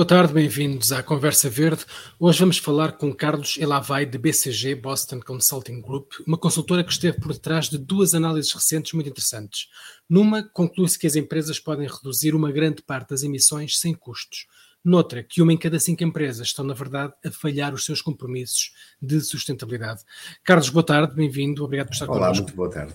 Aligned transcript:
Boa 0.00 0.08
tarde, 0.08 0.32
bem-vindos 0.32 0.92
à 0.92 1.02
Conversa 1.02 1.50
Verde. 1.50 1.84
Hoje 2.18 2.40
vamos 2.40 2.56
falar 2.56 2.92
com 2.92 3.14
Carlos 3.14 3.58
Elavai, 3.58 4.06
de 4.06 4.16
BCG 4.16 4.74
Boston 4.74 5.20
Consulting 5.20 5.82
Group, 5.82 6.12
uma 6.26 6.38
consultora 6.38 6.82
que 6.82 6.90
esteve 6.90 7.20
por 7.20 7.34
detrás 7.34 7.68
de 7.68 7.76
duas 7.76 8.14
análises 8.14 8.50
recentes 8.50 8.94
muito 8.94 9.10
interessantes. 9.10 9.68
Numa, 10.08 10.42
conclui-se 10.42 10.98
que 10.98 11.06
as 11.06 11.16
empresas 11.16 11.60
podem 11.60 11.86
reduzir 11.86 12.34
uma 12.34 12.50
grande 12.50 12.80
parte 12.80 13.10
das 13.10 13.22
emissões 13.22 13.78
sem 13.78 13.92
custos. 13.92 14.46
Noutra, 14.82 15.22
que 15.22 15.42
uma 15.42 15.52
em 15.52 15.58
cada 15.58 15.78
cinco 15.78 16.02
empresas 16.02 16.46
estão, 16.46 16.64
na 16.64 16.72
verdade, 16.72 17.12
a 17.22 17.30
falhar 17.30 17.74
os 17.74 17.84
seus 17.84 18.00
compromissos 18.00 18.72
de 19.02 19.20
sustentabilidade. 19.20 20.00
Carlos, 20.42 20.70
boa 20.70 20.82
tarde, 20.82 21.14
bem-vindo, 21.14 21.62
obrigado 21.62 21.88
por 21.88 21.92
estar 21.92 22.08
Olá, 22.08 22.20
connosco. 22.20 22.36
Olá, 22.36 22.46
muito 22.46 22.56
boa 22.56 22.70
tarde. 22.70 22.94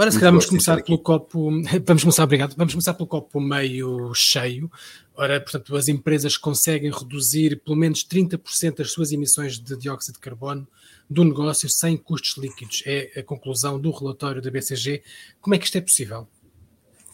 Ora, 0.00 0.12
se 0.12 0.18
calhar 0.20 0.32
vamos 0.32 0.46
começar 0.46 0.80
pelo 0.84 0.96
copo. 0.96 1.50
Vamos 1.84 2.04
começar, 2.04 2.22
obrigado. 2.22 2.54
Vamos 2.56 2.72
começar 2.72 2.94
pelo 2.94 3.08
copo 3.08 3.40
meio 3.40 4.14
cheio. 4.14 4.70
Ora, 5.16 5.40
portanto, 5.40 5.74
as 5.74 5.88
empresas 5.88 6.36
conseguem 6.36 6.88
reduzir 6.92 7.60
pelo 7.64 7.76
menos 7.76 8.06
30% 8.06 8.76
das 8.76 8.92
suas 8.92 9.10
emissões 9.10 9.58
de 9.58 9.76
dióxido 9.76 10.14
de 10.14 10.20
carbono 10.20 10.68
do 11.10 11.24
negócio 11.24 11.68
sem 11.68 11.96
custos 11.96 12.40
líquidos. 12.40 12.84
É 12.86 13.18
a 13.18 13.24
conclusão 13.24 13.76
do 13.76 13.90
relatório 13.90 14.40
da 14.40 14.48
BCG. 14.52 15.02
Como 15.40 15.56
é 15.56 15.58
que 15.58 15.64
isto 15.64 15.78
é 15.78 15.80
possível? 15.80 16.28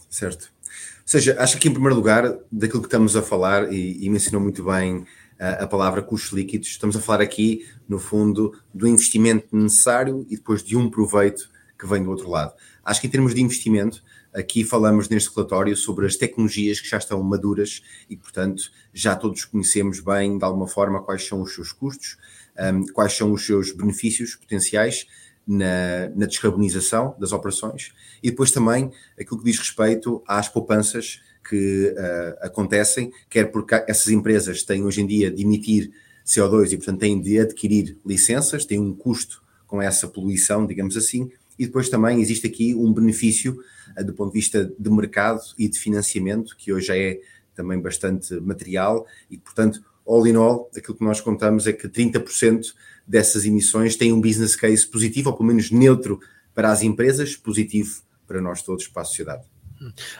Certo. 0.07 0.51
Ou 0.63 1.07
seja, 1.07 1.35
acho 1.39 1.57
que 1.57 1.67
em 1.67 1.71
primeiro 1.71 1.95
lugar, 1.95 2.37
daquilo 2.51 2.83
que 2.83 2.87
estamos 2.87 3.15
a 3.15 3.23
falar, 3.23 3.73
e, 3.73 4.05
e 4.05 4.07
mencionou 4.11 4.39
muito 4.39 4.63
bem 4.63 5.07
a, 5.39 5.63
a 5.63 5.67
palavra 5.67 6.03
custos 6.03 6.33
líquidos, 6.33 6.67
estamos 6.67 6.95
a 6.95 7.01
falar 7.01 7.21
aqui, 7.21 7.67
no 7.89 7.97
fundo, 7.97 8.55
do 8.71 8.87
investimento 8.87 9.47
necessário 9.57 10.23
e 10.29 10.35
depois 10.35 10.63
de 10.63 10.77
um 10.77 10.87
proveito 10.87 11.49
que 11.77 11.87
vem 11.87 12.03
do 12.03 12.09
outro 12.09 12.29
lado. 12.29 12.53
Acho 12.85 13.01
que 13.01 13.07
em 13.07 13.09
termos 13.09 13.33
de 13.33 13.41
investimento, 13.41 14.03
aqui 14.31 14.63
falamos 14.63 15.09
neste 15.09 15.33
relatório 15.35 15.75
sobre 15.75 16.05
as 16.05 16.15
tecnologias 16.15 16.79
que 16.79 16.87
já 16.87 16.97
estão 16.97 17.21
maduras 17.23 17.81
e, 18.07 18.15
portanto, 18.15 18.71
já 18.93 19.15
todos 19.15 19.43
conhecemos 19.43 19.99
bem, 19.99 20.37
de 20.37 20.45
alguma 20.45 20.67
forma, 20.67 21.01
quais 21.01 21.27
são 21.27 21.41
os 21.41 21.55
seus 21.55 21.71
custos, 21.71 22.17
um, 22.57 22.85
quais 22.93 23.13
são 23.13 23.31
os 23.31 23.43
seus 23.43 23.71
benefícios 23.71 24.35
potenciais 24.35 25.07
na, 25.47 26.09
na, 26.15 26.25
descarbonização 26.25 27.15
das 27.19 27.31
operações 27.31 27.93
e 28.21 28.31
depois 28.31 28.51
também 28.51 28.91
aquilo 29.19 29.39
que 29.39 29.45
diz 29.45 29.59
respeito 29.59 30.23
às 30.27 30.47
poupanças 30.47 31.21
que 31.47 31.93
uh, 31.95 32.45
acontecem, 32.45 33.11
quer 33.29 33.51
porque 33.51 33.75
essas 33.87 34.09
empresas 34.09 34.63
têm 34.63 34.83
hoje 34.83 35.01
em 35.01 35.07
dia 35.07 35.31
de 35.31 35.43
emitir 35.43 35.91
CO2 36.25 36.71
e, 36.71 36.77
portanto, 36.77 36.99
têm 36.99 37.21
de 37.21 37.39
adquirir 37.39 37.97
licenças, 38.05 38.65
têm 38.65 38.79
um 38.79 38.93
custo 38.93 39.43
com 39.67 39.81
essa 39.81 40.07
poluição, 40.07 40.65
digamos 40.65 40.97
assim, 40.97 41.29
e 41.57 41.65
depois 41.65 41.89
também 41.89 42.21
existe 42.21 42.47
aqui 42.47 42.75
um 42.75 42.93
benefício 42.93 43.59
uh, 43.97 44.03
do 44.03 44.13
ponto 44.13 44.33
de 44.33 44.39
vista 44.39 44.71
de 44.77 44.89
mercado 44.89 45.41
e 45.57 45.67
de 45.67 45.79
financiamento, 45.79 46.55
que 46.57 46.73
hoje 46.73 46.91
é 46.91 47.19
também 47.55 47.79
bastante 47.79 48.33
material, 48.41 49.05
e 49.29 49.37
portanto, 49.37 49.83
all 50.05 50.27
in 50.27 50.35
all, 50.35 50.69
aquilo 50.75 50.97
que 50.97 51.03
nós 51.03 51.21
contamos 51.21 51.65
é 51.67 51.73
que 51.73 51.87
30% 51.87 52.73
dessas 53.07 53.45
emissões 53.45 53.95
têm 53.95 54.11
um 54.11 54.21
business 54.21 54.55
case 54.55 54.85
positivo, 54.85 55.29
ou 55.29 55.35
pelo 55.35 55.47
menos 55.47 55.71
neutro 55.71 56.19
para 56.53 56.71
as 56.71 56.81
empresas, 56.81 57.35
positivo 57.35 58.01
para 58.27 58.41
nós 58.41 58.61
todos, 58.61 58.87
para 58.87 59.03
a 59.03 59.05
sociedade. 59.05 59.43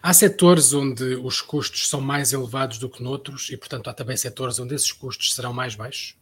Há 0.01 0.13
setores 0.13 0.73
onde 0.73 1.15
os 1.15 1.41
custos 1.41 1.87
são 1.89 2.01
mais 2.01 2.33
elevados 2.33 2.77
do 2.77 2.89
que 2.89 3.01
noutros 3.01 3.49
e, 3.49 3.57
portanto, 3.57 3.89
há 3.89 3.93
também 3.93 4.17
setores 4.17 4.59
onde 4.59 4.75
esses 4.75 4.91
custos 4.91 5.33
serão 5.33 5.53
mais 5.53 5.75
baixos? 5.75 6.17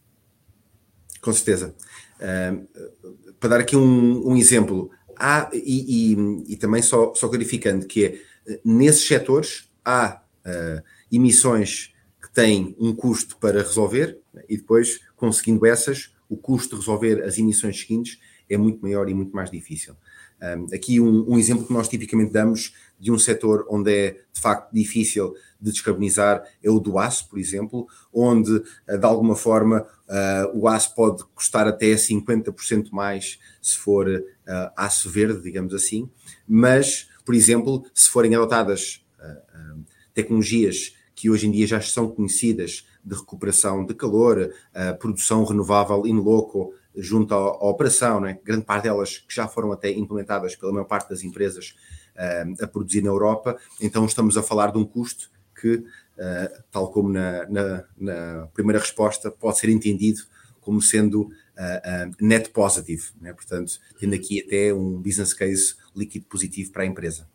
Com 1.19 1.33
certeza. 1.33 1.73
Uh, 2.19 3.33
para 3.39 3.49
dar 3.49 3.59
aqui 3.61 3.75
um, 3.75 4.29
um 4.29 4.37
exemplo, 4.37 4.91
há, 5.17 5.49
e, 5.53 6.13
e, 6.13 6.53
e, 6.53 6.57
também 6.57 6.81
só, 6.81 7.13
só 7.15 7.27
clarificando, 7.27 7.85
que 7.85 8.05
é, 8.05 8.59
nesses 8.63 9.07
setores 9.07 9.69
há 9.83 10.21
uh, 10.45 10.83
emissões 11.11 11.93
que 12.21 12.31
têm 12.31 12.75
um 12.79 12.93
custo 12.93 13.37
para 13.37 13.61
resolver 13.61 14.19
e 14.49 14.57
depois, 14.57 14.99
conseguindo 15.15 15.65
essas, 15.65 16.13
o 16.29 16.37
custo 16.37 16.75
de 16.75 16.81
resolver 16.81 17.23
as 17.23 17.37
emissões 17.37 17.79
seguintes 17.79 18.19
é 18.49 18.57
muito 18.57 18.81
maior 18.81 19.09
e 19.09 19.13
muito 19.13 19.35
mais 19.35 19.51
difícil. 19.51 19.95
Um, 20.41 20.75
aqui 20.75 20.99
um, 20.99 21.31
um, 21.31 21.39
exemplo 21.39 21.65
que 21.65 21.71
nós 21.71 21.87
tipicamente 21.87 22.33
damos 22.33 22.73
de 22.99 23.11
um 23.11 23.17
setor 23.17 23.65
onde 23.69 23.93
é 23.93 24.11
de 24.33 24.41
facto 24.41 24.73
difícil 24.73 25.33
de 25.59 25.71
descarbonizar 25.71 26.43
é 26.61 26.69
o 26.69 26.79
do 26.79 26.99
aço, 26.99 27.29
por 27.29 27.39
exemplo, 27.39 27.87
onde 28.11 28.61
ah, 28.85 28.97
de 28.97 29.05
alguma 29.05 29.37
forma 29.37 29.87
uh, 30.09 30.59
o 30.59 30.67
aço 30.67 30.93
pode 30.95 31.23
custar 31.33 31.65
até 31.65 31.93
50% 31.93 32.89
mais 32.91 33.39
se 33.61 33.77
for 33.77 34.05
uh, 34.47 34.71
aço 34.75 35.09
verde, 35.09 35.41
digamos 35.41 35.73
assim, 35.73 36.09
mas, 36.47 37.09
por 37.25 37.35
exemplo, 37.35 37.85
se 37.93 38.09
forem 38.09 38.35
adotadas 38.35 39.05
uh, 39.19 39.83
tecnologias 40.13 40.95
que 41.15 41.29
hoje 41.29 41.47
em 41.47 41.51
dia 41.51 41.67
já 41.67 41.81
são 41.81 42.09
conhecidas 42.09 42.87
de 43.03 43.15
recuperação 43.15 43.85
de 43.85 43.93
calor, 43.93 44.49
produção 44.97 45.43
renovável 45.43 46.07
in 46.07 46.19
loco, 46.19 46.73
junto 46.95 47.33
à, 47.33 47.37
à 47.37 47.69
operação, 47.69 48.19
né? 48.19 48.39
grande 48.43 48.65
parte 48.65 48.83
delas 48.83 49.17
que 49.17 49.33
já 49.33 49.47
foram 49.47 49.71
até 49.71 49.91
implementadas 49.91 50.55
pela 50.55 50.71
maior 50.71 50.85
parte 50.85 51.09
das 51.09 51.23
empresas 51.23 51.75
uh, 52.15 52.63
a 52.63 52.67
produzir 52.67 53.01
na 53.01 53.09
Europa, 53.09 53.57
então 53.81 54.05
estamos 54.05 54.37
a 54.37 54.43
falar 54.43 54.71
de 54.71 54.77
um 54.77 54.85
custo 54.85 55.31
que, 55.59 55.75
uh, 55.75 56.63
tal 56.71 56.91
como 56.91 57.09
na, 57.09 57.47
na, 57.49 57.83
na, 57.97 58.47
primeira 58.53 58.79
resposta, 58.79 59.31
pode 59.31 59.57
ser 59.57 59.69
entendido 59.69 60.21
como 60.61 60.81
sendo 60.81 61.29
uh, 61.57 62.15
net 62.19 62.49
positive, 62.49 63.03
né? 63.21 63.33
portanto, 63.33 63.79
tendo 63.99 64.15
aqui 64.15 64.41
até 64.41 64.73
um 64.73 65.01
business 65.01 65.33
case 65.33 65.75
líquido 65.95 66.25
positivo 66.25 66.71
para 66.71 66.83
a 66.83 66.85
empresa. 66.85 67.27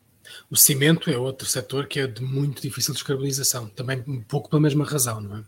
O 0.49 0.55
cimento 0.55 1.09
é 1.09 1.17
outro 1.17 1.47
setor 1.47 1.87
que 1.87 1.99
é 1.99 2.07
de 2.07 2.21
muito 2.21 2.61
difícil 2.61 2.93
descarbonização, 2.93 3.67
também 3.67 4.03
um 4.07 4.21
pouco 4.21 4.49
pela 4.49 4.61
mesma 4.61 4.85
razão, 4.85 5.19
não 5.21 5.37
é? 5.37 5.43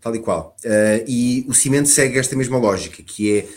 Tal 0.00 0.14
e 0.16 0.20
qual. 0.20 0.56
Uh, 0.64 1.04
e 1.06 1.44
o 1.48 1.54
cimento 1.54 1.88
segue 1.88 2.18
esta 2.18 2.34
mesma 2.34 2.58
lógica, 2.58 3.02
que 3.02 3.38
é 3.38 3.48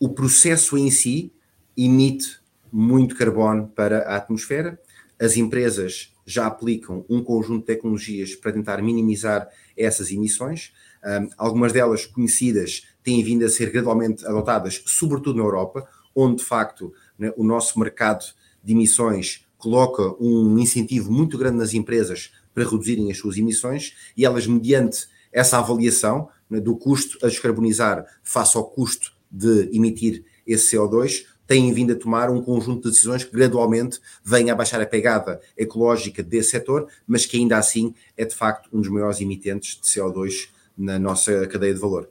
o 0.00 0.08
processo 0.08 0.76
em 0.76 0.90
si 0.90 1.32
emite 1.76 2.40
muito 2.72 3.16
carbono 3.16 3.68
para 3.68 4.00
a 4.00 4.16
atmosfera. 4.16 4.80
As 5.18 5.36
empresas 5.36 6.12
já 6.26 6.46
aplicam 6.46 7.04
um 7.08 7.22
conjunto 7.22 7.60
de 7.60 7.66
tecnologias 7.66 8.34
para 8.34 8.52
tentar 8.52 8.82
minimizar 8.82 9.48
essas 9.76 10.10
emissões. 10.10 10.72
Um, 11.04 11.30
algumas 11.36 11.72
delas 11.72 12.06
conhecidas 12.06 12.84
têm 13.02 13.22
vindo 13.22 13.44
a 13.44 13.48
ser 13.48 13.70
gradualmente 13.70 14.26
adotadas, 14.26 14.82
sobretudo 14.86 15.36
na 15.36 15.44
Europa, 15.44 15.86
onde 16.14 16.36
de 16.36 16.44
facto 16.44 16.92
né, 17.18 17.32
o 17.36 17.44
nosso 17.44 17.78
mercado 17.78 18.24
de 18.62 18.72
emissões 18.72 19.46
coloca 19.56 20.14
um 20.20 20.58
incentivo 20.58 21.10
muito 21.10 21.38
grande 21.38 21.58
nas 21.58 21.72
empresas 21.72 22.32
para 22.52 22.64
reduzirem 22.64 23.10
as 23.10 23.18
suas 23.18 23.36
emissões 23.36 23.94
e 24.16 24.24
elas, 24.24 24.46
mediante 24.46 25.06
essa 25.32 25.58
avaliação 25.58 26.28
né, 26.50 26.60
do 26.60 26.76
custo 26.76 27.18
a 27.24 27.28
descarbonizar 27.28 28.04
face 28.22 28.56
ao 28.56 28.64
custo 28.64 29.12
de 29.30 29.70
emitir 29.72 30.24
esse 30.46 30.76
CO2, 30.76 31.24
têm 31.46 31.72
vindo 31.72 31.92
a 31.92 31.96
tomar 31.96 32.30
um 32.30 32.42
conjunto 32.42 32.84
de 32.84 32.90
decisões 32.90 33.24
que 33.24 33.32
gradualmente 33.32 34.00
vêm 34.24 34.50
a 34.50 34.54
baixar 34.54 34.80
a 34.80 34.86
pegada 34.86 35.40
ecológica 35.56 36.22
desse 36.22 36.50
setor, 36.50 36.88
mas 37.06 37.26
que 37.26 37.36
ainda 37.36 37.56
assim 37.56 37.94
é 38.16 38.24
de 38.24 38.34
facto 38.34 38.68
um 38.72 38.80
dos 38.80 38.90
maiores 38.90 39.20
emitentes 39.20 39.80
de 39.80 39.86
CO2 39.86 40.48
na 40.76 40.98
nossa 40.98 41.46
cadeia 41.46 41.74
de 41.74 41.80
valor. 41.80 42.08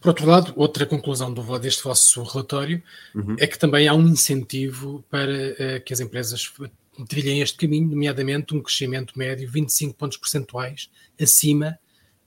Por 0.00 0.08
outro 0.08 0.26
lado, 0.26 0.52
outra 0.56 0.86
conclusão 0.86 1.32
do, 1.32 1.58
deste 1.58 1.82
vosso 1.82 2.22
relatório 2.22 2.82
uhum. 3.14 3.36
é 3.38 3.46
que 3.46 3.58
também 3.58 3.88
há 3.88 3.94
um 3.94 4.06
incentivo 4.06 5.04
para 5.10 5.32
uh, 5.32 5.84
que 5.84 5.92
as 5.92 6.00
empresas 6.00 6.52
trilhem 7.08 7.40
este 7.40 7.56
caminho, 7.56 7.88
nomeadamente 7.88 8.54
um 8.54 8.62
crescimento 8.62 9.18
médio 9.18 9.50
25 9.50 9.94
pontos 9.94 10.16
percentuais 10.16 10.90
acima 11.20 11.78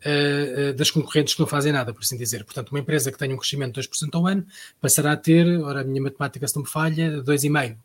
uh, 0.06 0.74
das 0.74 0.92
concorrentes 0.92 1.34
que 1.34 1.40
não 1.40 1.48
fazem 1.48 1.72
nada, 1.72 1.94
por 1.94 2.02
assim 2.02 2.18
dizer. 2.18 2.44
Portanto, 2.44 2.70
uma 2.70 2.80
empresa 2.80 3.12
que 3.12 3.18
tenha 3.18 3.34
um 3.34 3.38
crescimento 3.38 3.80
de 3.80 3.88
2% 3.88 4.10
ao 4.14 4.28
ano 4.28 4.46
passará 4.82 5.12
a 5.12 5.18
ter, 5.18 5.46
ora, 5.62 5.82
a 5.82 5.84
minha 5.84 6.02
matemática 6.02 6.48
se 6.48 6.56
não 6.56 6.64
me 6.64 6.70
falha, 6.70 7.22
2,5%. 7.24 7.78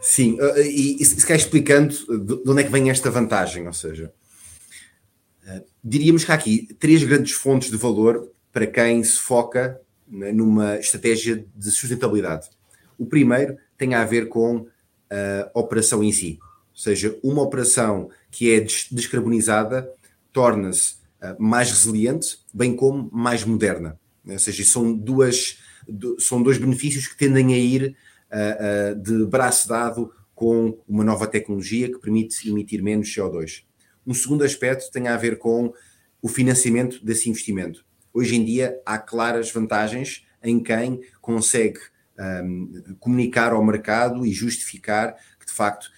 Sim, 0.00 0.36
e, 0.56 1.00
e 1.00 1.04
se 1.04 1.24
quer 1.24 1.36
explicando 1.36 1.94
de 1.94 2.50
onde 2.50 2.62
é 2.62 2.64
que 2.64 2.70
vem 2.70 2.90
esta 2.90 3.10
vantagem, 3.12 3.66
ou 3.66 3.72
seja, 3.72 4.12
diríamos 5.82 6.24
que 6.24 6.32
há 6.32 6.34
aqui 6.34 6.68
três 6.78 7.02
grandes 7.04 7.32
fontes 7.32 7.70
de 7.70 7.76
valor 7.76 8.30
para 8.52 8.66
quem 8.66 9.02
se 9.02 9.18
foca 9.18 9.80
né, 10.06 10.32
numa 10.32 10.78
estratégia 10.78 11.44
de 11.54 11.70
sustentabilidade. 11.70 12.48
O 12.96 13.06
primeiro 13.06 13.56
tem 13.76 13.94
a 13.94 14.04
ver 14.04 14.28
com 14.28 14.66
a 15.10 15.58
operação 15.58 16.04
em 16.04 16.12
si, 16.12 16.38
ou 16.40 16.76
seja, 16.76 17.18
uma 17.22 17.42
operação 17.42 18.10
que 18.30 18.52
é 18.52 18.60
descarbonizada 18.60 19.90
torna-se 20.32 20.94
uh, 21.20 21.34
mais 21.36 21.70
resiliente, 21.70 22.38
bem 22.54 22.76
como 22.76 23.10
mais 23.12 23.44
moderna. 23.44 23.98
Ou 24.24 24.38
seja, 24.38 24.64
são, 24.64 24.92
duas, 24.92 25.58
são 26.20 26.40
dois 26.40 26.58
benefícios 26.58 27.08
que 27.08 27.16
tendem 27.16 27.54
a 27.54 27.58
ir 27.58 27.96
uh, 28.30 28.92
uh, 28.92 29.02
de 29.02 29.26
braço 29.26 29.68
dado 29.68 30.12
com 30.34 30.78
uma 30.86 31.02
nova 31.02 31.26
tecnologia 31.26 31.90
que 31.90 31.98
permite 31.98 32.48
emitir 32.48 32.80
menos 32.80 33.08
CO2. 33.08 33.64
Um 34.08 34.14
segundo 34.14 34.42
aspecto 34.42 34.90
tem 34.90 35.06
a 35.06 35.18
ver 35.18 35.36
com 35.36 35.70
o 36.22 36.28
financiamento 36.28 37.04
desse 37.04 37.28
investimento. 37.28 37.84
Hoje 38.10 38.36
em 38.36 38.42
dia 38.42 38.80
há 38.86 38.96
claras 38.96 39.52
vantagens 39.52 40.26
em 40.42 40.62
quem 40.62 41.02
consegue 41.20 41.78
um, 42.18 42.96
comunicar 42.98 43.52
ao 43.52 43.62
mercado 43.62 44.24
e 44.24 44.32
justificar 44.32 45.14
que 45.38 45.44
de 45.44 45.52
facto 45.52 45.90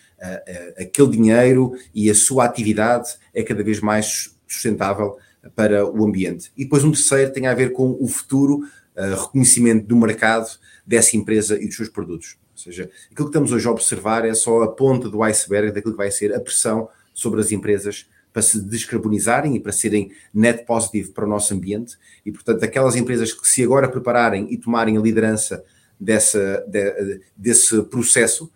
aquele 0.76 1.12
dinheiro 1.12 1.72
e 1.94 2.10
a 2.10 2.14
sua 2.14 2.44
atividade 2.44 3.16
é 3.32 3.44
cada 3.44 3.62
vez 3.62 3.80
mais 3.80 4.36
sustentável 4.44 5.16
para 5.54 5.86
o 5.86 6.04
ambiente. 6.04 6.52
E 6.56 6.64
depois 6.64 6.82
um 6.82 6.90
terceiro 6.90 7.32
tem 7.32 7.46
a 7.46 7.54
ver 7.54 7.72
com 7.72 7.96
o 7.98 8.08
futuro 8.08 8.64
uh, 8.96 9.22
reconhecimento 9.22 9.86
do 9.86 9.96
mercado 9.96 10.46
dessa 10.84 11.16
empresa 11.16 11.56
e 11.56 11.66
dos 11.66 11.76
seus 11.76 11.88
produtos. 11.88 12.36
Ou 12.52 12.58
seja, 12.58 12.90
aquilo 13.10 13.28
que 13.28 13.30
estamos 13.30 13.52
hoje 13.52 13.66
a 13.66 13.70
observar 13.70 14.26
é 14.26 14.34
só 14.34 14.62
a 14.62 14.68
ponta 14.72 15.08
do 15.08 15.22
iceberg 15.22 15.72
daquilo 15.72 15.94
que 15.94 15.98
vai 15.98 16.10
ser 16.10 16.34
a 16.34 16.40
pressão 16.40 16.88
sobre 17.20 17.38
as 17.38 17.52
empresas 17.52 18.06
para 18.32 18.40
se 18.40 18.58
descarbonizarem 18.62 19.54
e 19.56 19.60
para 19.60 19.72
serem 19.72 20.10
net 20.32 20.64
positive 20.64 21.10
para 21.10 21.26
o 21.26 21.28
nosso 21.28 21.52
ambiente. 21.52 21.98
E, 22.24 22.32
portanto, 22.32 22.62
aquelas 22.64 22.96
empresas 22.96 23.30
que 23.34 23.46
se 23.46 23.62
agora 23.62 23.90
prepararem 23.90 24.46
e 24.50 24.56
tomarem 24.56 24.96
a 24.96 25.00
liderança 25.00 25.62
dessa, 25.98 26.64
de, 26.66 27.20
desse 27.36 27.82
processo 27.82 28.50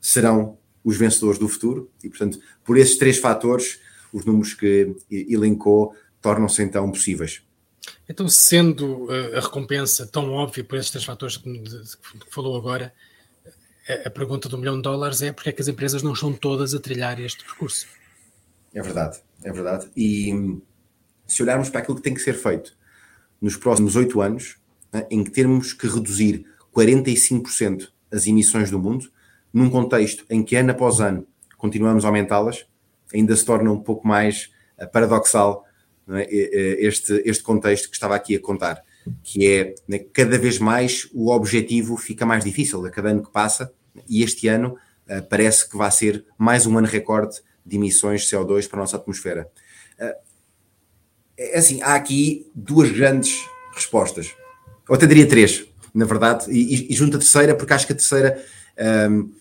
serão 0.00 0.56
os 0.84 0.96
vencedores 0.96 1.36
do 1.36 1.48
futuro. 1.48 1.90
E, 2.04 2.08
portanto, 2.08 2.38
por 2.64 2.78
esses 2.78 2.96
três 2.96 3.18
fatores, 3.18 3.80
os 4.12 4.24
números 4.24 4.54
que 4.54 4.94
elencou 5.10 5.92
tornam-se 6.22 6.62
então 6.62 6.88
possíveis. 6.92 7.42
Então, 8.08 8.28
sendo 8.28 9.12
eh, 9.12 9.38
a 9.38 9.40
recompensa 9.40 10.06
tão 10.06 10.30
óbvia 10.30 10.62
por 10.62 10.78
esses 10.78 10.92
três 10.92 11.04
fatores 11.04 11.38
que 11.38 11.50
falou 12.30 12.56
agora, 12.56 12.92
a 14.04 14.10
pergunta 14.10 14.48
do 14.48 14.58
milhão 14.58 14.76
de 14.76 14.82
dólares 14.82 15.22
é 15.22 15.32
porque 15.32 15.48
é 15.48 15.52
que 15.52 15.62
as 15.62 15.68
empresas 15.68 16.02
não 16.02 16.12
estão 16.12 16.32
todas 16.32 16.74
a 16.74 16.80
trilhar 16.80 17.20
este 17.20 17.44
percurso? 17.44 17.86
É 18.74 18.82
verdade, 18.82 19.18
é 19.42 19.52
verdade. 19.52 19.88
E 19.96 20.60
se 21.26 21.42
olharmos 21.42 21.68
para 21.68 21.80
aquilo 21.80 21.96
que 21.96 22.02
tem 22.02 22.14
que 22.14 22.20
ser 22.20 22.34
feito 22.34 22.76
nos 23.40 23.56
próximos 23.56 23.96
oito 23.96 24.20
anos, 24.20 24.58
né, 24.92 25.06
em 25.10 25.24
que 25.24 25.30
termos 25.30 25.72
que 25.72 25.86
reduzir 25.86 26.46
45% 26.74 27.88
as 28.12 28.26
emissões 28.26 28.70
do 28.70 28.78
mundo, 28.78 29.10
num 29.52 29.70
contexto 29.70 30.24
em 30.30 30.42
que 30.42 30.56
ano 30.56 30.70
após 30.70 31.00
ano 31.00 31.26
continuamos 31.56 32.04
a 32.04 32.08
aumentá-las, 32.08 32.66
ainda 33.12 33.34
se 33.34 33.44
torna 33.44 33.70
um 33.72 33.80
pouco 33.80 34.06
mais 34.06 34.50
eh, 34.76 34.86
paradoxal 34.86 35.64
é? 36.08 36.26
este, 36.30 37.22
este 37.24 37.42
contexto 37.42 37.88
que 37.88 37.96
estava 37.96 38.14
aqui 38.14 38.36
a 38.36 38.40
contar, 38.40 38.82
que 39.22 39.46
é 39.46 39.74
né, 39.88 39.98
cada 39.98 40.38
vez 40.38 40.58
mais 40.58 41.08
o 41.12 41.30
objetivo 41.30 41.96
fica 41.96 42.24
mais 42.24 42.44
difícil 42.44 42.84
a 42.84 42.90
cada 42.90 43.10
ano 43.10 43.22
que 43.22 43.30
passa, 43.30 43.72
e 44.08 44.22
este 44.22 44.46
ano 44.46 44.76
uh, 45.08 45.22
parece 45.28 45.68
que 45.68 45.76
vai 45.76 45.90
ser 45.90 46.24
mais 46.38 46.66
um 46.66 46.76
ano 46.78 46.86
recorde 46.86 47.40
de 47.66 47.76
emissões 47.76 48.22
de 48.22 48.28
CO2 48.28 48.68
para 48.68 48.78
a 48.78 48.82
nossa 48.82 48.96
atmosfera. 48.96 49.50
Uh, 49.98 50.26
é 51.36 51.58
assim, 51.58 51.82
há 51.82 51.94
aqui 51.94 52.50
duas 52.54 52.90
grandes 52.90 53.44
respostas, 53.74 54.34
ou 54.88 54.94
até 54.94 55.06
diria 55.06 55.28
três, 55.28 55.66
na 55.92 56.04
verdade, 56.04 56.50
e, 56.50 56.92
e 56.92 56.94
junto 56.94 57.16
a 57.16 57.20
terceira, 57.20 57.54
porque 57.54 57.72
acho 57.72 57.86
que 57.86 57.92
a 57.92 57.96
terceira 57.96 58.42
um, 59.10 59.32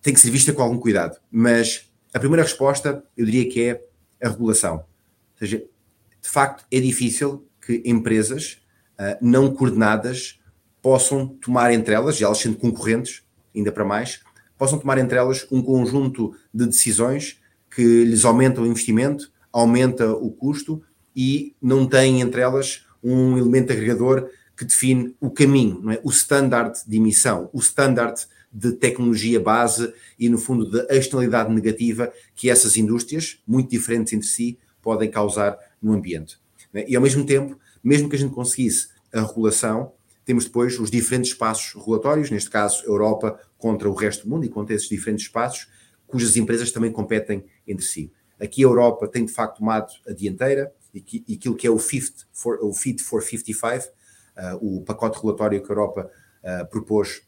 tem 0.00 0.12
que 0.12 0.20
ser 0.20 0.30
vista 0.30 0.52
com 0.52 0.62
algum 0.62 0.78
cuidado. 0.78 1.18
Mas 1.30 1.90
a 2.12 2.18
primeira 2.18 2.42
resposta, 2.42 3.04
eu 3.16 3.24
diria 3.24 3.48
que 3.48 3.62
é 3.62 3.84
a 4.22 4.28
regulação. 4.28 4.76
Ou 4.76 5.38
seja, 5.38 5.58
de 5.58 6.28
facto 6.28 6.64
é 6.70 6.80
difícil 6.80 7.46
que 7.64 7.82
empresas 7.84 8.62
uh, 8.98 9.16
não 9.20 9.54
coordenadas 9.54 10.40
possam 10.80 11.28
tomar 11.28 11.72
entre 11.72 11.94
elas, 11.94 12.20
e 12.20 12.24
elas 12.24 12.38
sendo 12.38 12.56
concorrentes, 12.56 13.22
ainda 13.54 13.70
para 13.70 13.84
mais, 13.84 14.20
possam 14.58 14.78
tomar 14.78 14.98
entre 14.98 15.16
elas 15.16 15.46
um 15.50 15.62
conjunto 15.62 16.36
de 16.52 16.66
decisões 16.66 17.40
que 17.74 18.04
lhes 18.04 18.24
aumentam 18.24 18.64
o 18.64 18.66
investimento, 18.66 19.30
aumenta 19.52 20.12
o 20.12 20.30
custo 20.30 20.82
e 21.14 21.54
não 21.60 21.86
têm 21.86 22.20
entre 22.20 22.40
elas 22.40 22.84
um 23.02 23.36
elemento 23.36 23.72
agregador 23.72 24.28
que 24.56 24.64
define 24.64 25.14
o 25.20 25.30
caminho, 25.30 25.90
é? 25.90 26.00
o 26.04 26.10
standard 26.10 26.78
de 26.86 26.96
emissão, 26.96 27.50
o 27.52 27.58
standard 27.58 28.26
de 28.52 28.72
tecnologia 28.72 29.40
base 29.40 29.92
e, 30.18 30.28
no 30.28 30.36
fundo, 30.36 30.70
da 30.70 30.94
externalidade 30.94 31.52
negativa 31.52 32.12
que 32.34 32.50
essas 32.50 32.76
indústrias, 32.76 33.38
muito 33.46 33.70
diferentes 33.70 34.12
entre 34.12 34.28
si, 34.28 34.58
podem 34.82 35.10
causar 35.10 35.58
no 35.80 35.92
ambiente. 35.92 36.38
Né? 36.72 36.84
E 36.86 36.94
ao 36.94 37.02
mesmo 37.02 37.24
tempo, 37.24 37.58
mesmo 37.82 38.08
que 38.08 38.16
a 38.16 38.18
gente 38.18 38.34
conseguisse 38.34 38.88
a 39.12 39.22
regulação, 39.22 39.92
temos 40.24 40.44
depois 40.44 40.78
os 40.78 40.90
diferentes 40.90 41.32
espaços 41.32 41.72
regulatórios, 41.74 42.30
neste 42.30 42.50
caso 42.50 42.84
Europa 42.84 43.40
contra 43.56 43.88
o 43.88 43.94
resto 43.94 44.24
do 44.24 44.30
mundo 44.30 44.44
e 44.44 44.48
contra 44.48 44.74
esses 44.74 44.88
diferentes 44.88 45.26
espaços, 45.26 45.66
cujas 46.12 46.36
empresas 46.36 46.70
também 46.70 46.92
competem 46.92 47.42
entre 47.66 47.86
si. 47.86 48.12
Aqui 48.38 48.62
a 48.62 48.66
Europa 48.66 49.08
tem 49.08 49.24
de 49.24 49.32
facto 49.32 49.58
tomado 49.58 49.90
a 50.06 50.12
dianteira 50.12 50.70
e, 50.92 51.00
que, 51.00 51.24
aquilo 51.34 51.56
que 51.56 51.66
é 51.66 51.70
o, 51.70 51.78
Fit 51.78 52.12
for, 52.30 52.58
o 52.62 52.74
Fit 52.74 53.02
for 53.02 53.22
55, 53.22 53.88
uh, 54.36 54.78
o 54.78 54.82
pacote 54.82 55.16
regulatório 55.16 55.62
que 55.62 55.72
a 55.72 55.74
Europa 55.74 56.10
uh, 56.44 56.66
propôs 56.68 57.22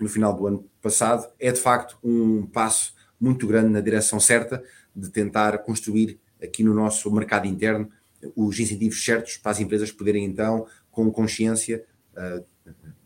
no 0.00 0.08
final 0.08 0.34
do 0.34 0.46
ano 0.46 0.70
passado, 0.80 1.30
é 1.38 1.52
de 1.52 1.60
facto 1.60 1.98
um 2.02 2.46
passo 2.46 2.94
muito 3.20 3.46
grande 3.46 3.68
na 3.68 3.82
direção 3.82 4.18
certa 4.18 4.62
de 4.94 5.10
tentar 5.10 5.58
construir 5.58 6.18
aqui 6.42 6.64
no 6.64 6.72
nosso 6.72 7.10
mercado 7.10 7.46
interno 7.46 7.90
os 8.34 8.58
incentivos 8.58 9.04
certos 9.04 9.36
para 9.36 9.52
as 9.52 9.60
empresas 9.60 9.92
poderem 9.92 10.24
então, 10.24 10.66
com 10.90 11.10
consciência, 11.12 11.84
uh, 12.16 12.42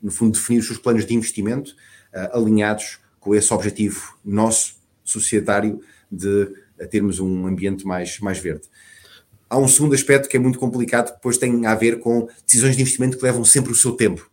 no 0.01 0.13
fundo, 0.13 0.39
definir 0.39 0.61
os 0.61 0.67
seus 0.67 0.79
planos 0.79 1.05
de 1.05 1.15
investimento 1.15 1.75
alinhados 2.33 2.99
com 3.21 3.35
esse 3.35 3.53
objetivo 3.53 4.19
nosso, 4.25 4.80
societário, 5.11 5.81
de 6.11 6.49
termos 6.91 7.21
um 7.21 7.47
ambiente 7.47 7.87
mais, 7.87 8.19
mais 8.21 8.39
verde. 8.39 8.63
Há 9.49 9.59
um 9.59 9.69
segundo 9.69 9.95
aspecto 9.95 10.29
que 10.29 10.37
é 10.37 10.41
muito 10.41 10.59
complicado, 10.59 11.09
que 11.09 11.15
depois 11.17 11.37
tem 11.37 11.67
a 11.67 11.75
ver 11.75 11.99
com 11.99 12.29
decisões 12.47 12.77
de 12.77 12.83
investimento 12.83 13.19
que 13.19 13.25
levam 13.25 13.45
sempre 13.45 13.73
o 13.73 13.75
seu 13.75 13.93
tempo. 13.93 14.31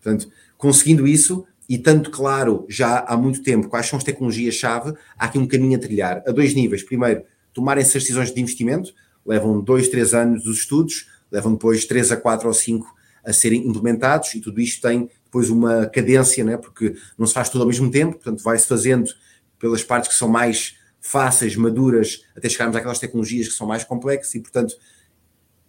Portanto, 0.00 0.30
conseguindo 0.56 1.06
isso, 1.06 1.46
e 1.68 1.76
tanto 1.76 2.10
claro 2.10 2.64
já 2.68 3.00
há 3.00 3.16
muito 3.16 3.42
tempo 3.42 3.68
quais 3.68 3.86
são 3.86 3.96
as 3.96 4.04
tecnologias-chave, 4.04 4.94
há 5.18 5.26
aqui 5.26 5.38
um 5.38 5.46
caminho 5.46 5.76
a 5.76 5.80
trilhar, 5.80 6.22
a 6.26 6.30
dois 6.30 6.54
níveis. 6.54 6.82
Primeiro, 6.82 7.24
tomarem-se 7.52 7.96
as 7.96 8.02
decisões 8.02 8.32
de 8.32 8.40
investimento, 8.40 8.94
levam 9.24 9.60
dois, 9.60 9.88
três 9.88 10.14
anos 10.14 10.46
os 10.46 10.58
estudos, 10.58 11.08
levam 11.30 11.52
depois 11.52 11.84
três 11.84 12.10
a 12.10 12.16
quatro 12.16 12.48
ou 12.48 12.54
cinco 12.54 12.94
a 13.24 13.32
serem 13.32 13.66
implementados 13.66 14.34
e 14.34 14.40
tudo 14.40 14.60
isto 14.60 14.80
tem 14.80 15.10
depois 15.24 15.50
uma 15.50 15.86
cadência, 15.86 16.42
né? 16.42 16.56
porque 16.56 16.94
não 17.18 17.26
se 17.26 17.34
faz 17.34 17.50
tudo 17.50 17.60
ao 17.60 17.68
mesmo 17.68 17.90
tempo, 17.90 18.14
portanto 18.14 18.42
vai-se 18.42 18.66
fazendo 18.66 19.10
pelas 19.58 19.82
partes 19.82 20.10
que 20.10 20.14
são 20.14 20.28
mais 20.28 20.76
fáceis, 21.00 21.56
maduras, 21.56 22.24
até 22.36 22.48
chegarmos 22.48 22.76
àquelas 22.76 22.98
tecnologias 22.98 23.48
que 23.48 23.54
são 23.54 23.66
mais 23.66 23.84
complexas 23.84 24.34
e, 24.34 24.40
portanto, 24.40 24.74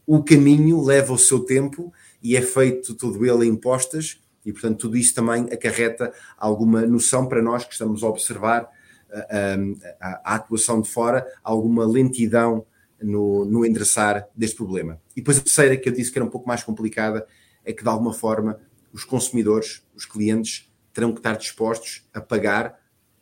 o 0.06 0.24
caminho 0.24 0.84
leva 0.84 1.14
o 1.14 1.18
seu 1.18 1.42
tempo 1.42 1.94
e 2.22 2.36
é 2.36 2.42
feito 2.42 2.96
todo 2.96 3.26
ele 3.26 3.46
em 3.46 3.52
impostas 3.52 4.20
e, 4.46 4.52
portanto, 4.52 4.78
tudo 4.80 4.98
isso 4.98 5.14
também 5.14 5.44
acarreta 5.52 6.12
alguma 6.38 6.82
noção 6.82 7.28
para 7.28 7.42
nós 7.42 7.64
que 7.64 7.74
estamos 7.74 8.04
a 8.04 8.08
observar 8.08 8.70
a, 9.12 9.56
a, 10.00 10.22
a 10.24 10.36
atuação 10.36 10.82
de 10.82 10.90
fora, 10.90 11.26
alguma 11.44 11.86
lentidão 11.86 12.66
no, 13.02 13.46
no 13.46 13.66
endereçar 13.66 14.28
deste 14.36 14.56
problema. 14.56 15.00
E 15.16 15.22
depois 15.22 15.38
a 15.38 15.42
terceira, 15.42 15.78
que 15.78 15.90
eu 15.90 15.94
disse 15.94 16.12
que 16.12 16.18
era 16.18 16.26
um 16.26 16.30
pouco 16.30 16.48
mais 16.48 16.64
complicada, 16.64 17.26
é 17.64 17.74
que 17.74 17.84
de 17.84 17.90
alguma 17.90 18.14
forma 18.14 18.60
os 18.92 19.04
consumidores, 19.04 19.84
os 19.96 20.06
clientes, 20.06 20.72
terão 20.94 21.12
que 21.12 21.20
estar 21.20 21.38
dispostos 21.38 22.08
a 22.14 22.20
pagar, 22.20 22.79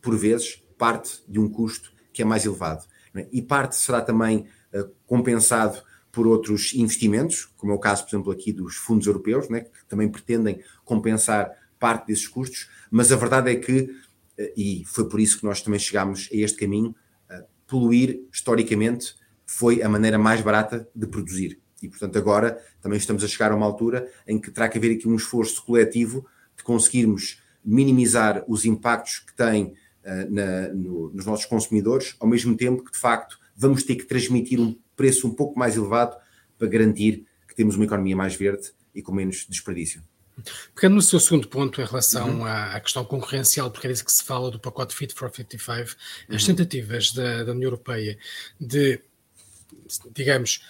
por 0.07 0.17
vezes, 0.17 0.63
parte 0.77 1.21
de 1.27 1.37
um 1.37 1.49
custo 1.49 1.91
que 2.13 2.21
é 2.21 2.25
mais 2.25 2.45
elevado. 2.45 2.85
É? 3.13 3.27
E 3.29 3.41
parte 3.41 3.75
será 3.75 3.99
também 3.99 4.47
uh, 4.73 4.89
compensado 5.05 5.83
por 6.13 6.25
outros 6.25 6.73
investimentos, 6.73 7.51
como 7.57 7.73
é 7.73 7.75
o 7.75 7.79
caso, 7.79 8.05
por 8.05 8.15
exemplo, 8.15 8.31
aqui 8.31 8.53
dos 8.53 8.77
fundos 8.77 9.05
europeus, 9.05 9.49
né, 9.49 9.61
que 9.61 9.85
também 9.85 10.07
pretendem 10.09 10.61
compensar 10.85 11.51
parte 11.77 12.07
desses 12.07 12.25
custos, 12.25 12.69
mas 12.89 13.11
a 13.11 13.17
verdade 13.17 13.51
é 13.51 13.55
que 13.55 13.93
e 14.55 14.83
foi 14.85 15.09
por 15.09 15.19
isso 15.19 15.39
que 15.39 15.45
nós 15.45 15.61
também 15.61 15.79
chegámos 15.79 16.29
a 16.31 16.35
este 16.37 16.57
caminho. 16.57 16.95
Poluir, 17.65 18.21
historicamente, 18.31 19.15
foi 19.45 19.81
a 19.81 19.89
maneira 19.89 20.17
mais 20.17 20.41
barata 20.41 20.87
de 20.95 21.07
produzir. 21.07 21.59
E, 21.81 21.89
portanto, 21.89 22.17
agora 22.17 22.63
também 22.79 22.97
estamos 22.97 23.23
a 23.23 23.27
chegar 23.27 23.51
a 23.51 23.55
uma 23.55 23.65
altura 23.65 24.09
em 24.27 24.39
que 24.39 24.51
terá 24.51 24.69
que 24.69 24.77
haver 24.77 24.95
aqui 24.95 25.07
um 25.07 25.15
esforço 25.15 25.65
coletivo 25.65 26.25
de 26.55 26.63
conseguirmos 26.63 27.41
minimizar 27.65 28.45
os 28.47 28.63
impactos 28.63 29.19
que 29.19 29.35
tem 29.35 29.73
na, 30.29 30.69
no, 30.69 31.11
nos 31.13 31.25
nossos 31.25 31.45
consumidores, 31.45 32.15
ao 32.19 32.27
mesmo 32.27 32.55
tempo 32.55 32.83
que, 32.83 32.91
de 32.91 32.97
facto, 32.97 33.39
vamos 33.55 33.83
ter 33.83 33.95
que 33.95 34.05
transmitir 34.05 34.59
um 34.59 34.77
preço 34.95 35.27
um 35.27 35.33
pouco 35.33 35.57
mais 35.57 35.75
elevado 35.75 36.15
para 36.57 36.67
garantir 36.67 37.25
que 37.47 37.55
temos 37.55 37.75
uma 37.75 37.85
economia 37.85 38.15
mais 38.15 38.35
verde 38.35 38.71
e 38.93 39.01
com 39.01 39.11
menos 39.11 39.45
desperdício. 39.47 40.01
Pegando 40.75 40.95
no 40.95 41.01
seu 41.01 41.19
segundo 41.19 41.47
ponto 41.47 41.81
em 41.81 41.85
relação 41.85 42.39
uhum. 42.39 42.45
à, 42.45 42.79
questão 42.79 43.03
concorrencial, 43.03 43.71
porque 43.71 43.87
é 43.87 43.89
disso 43.89 44.05
que 44.05 44.11
se 44.11 44.23
fala 44.23 44.51
do 44.51 44.59
pacote 44.59 44.95
Fit 44.95 45.13
for 45.13 45.31
55, 45.33 45.73
uhum. 46.29 46.35
as 46.35 46.43
tentativas 46.43 47.11
da, 47.11 47.43
da, 47.43 47.51
União 47.51 47.67
Europeia 47.67 48.17
de, 48.59 48.99
digamos, 50.13 50.61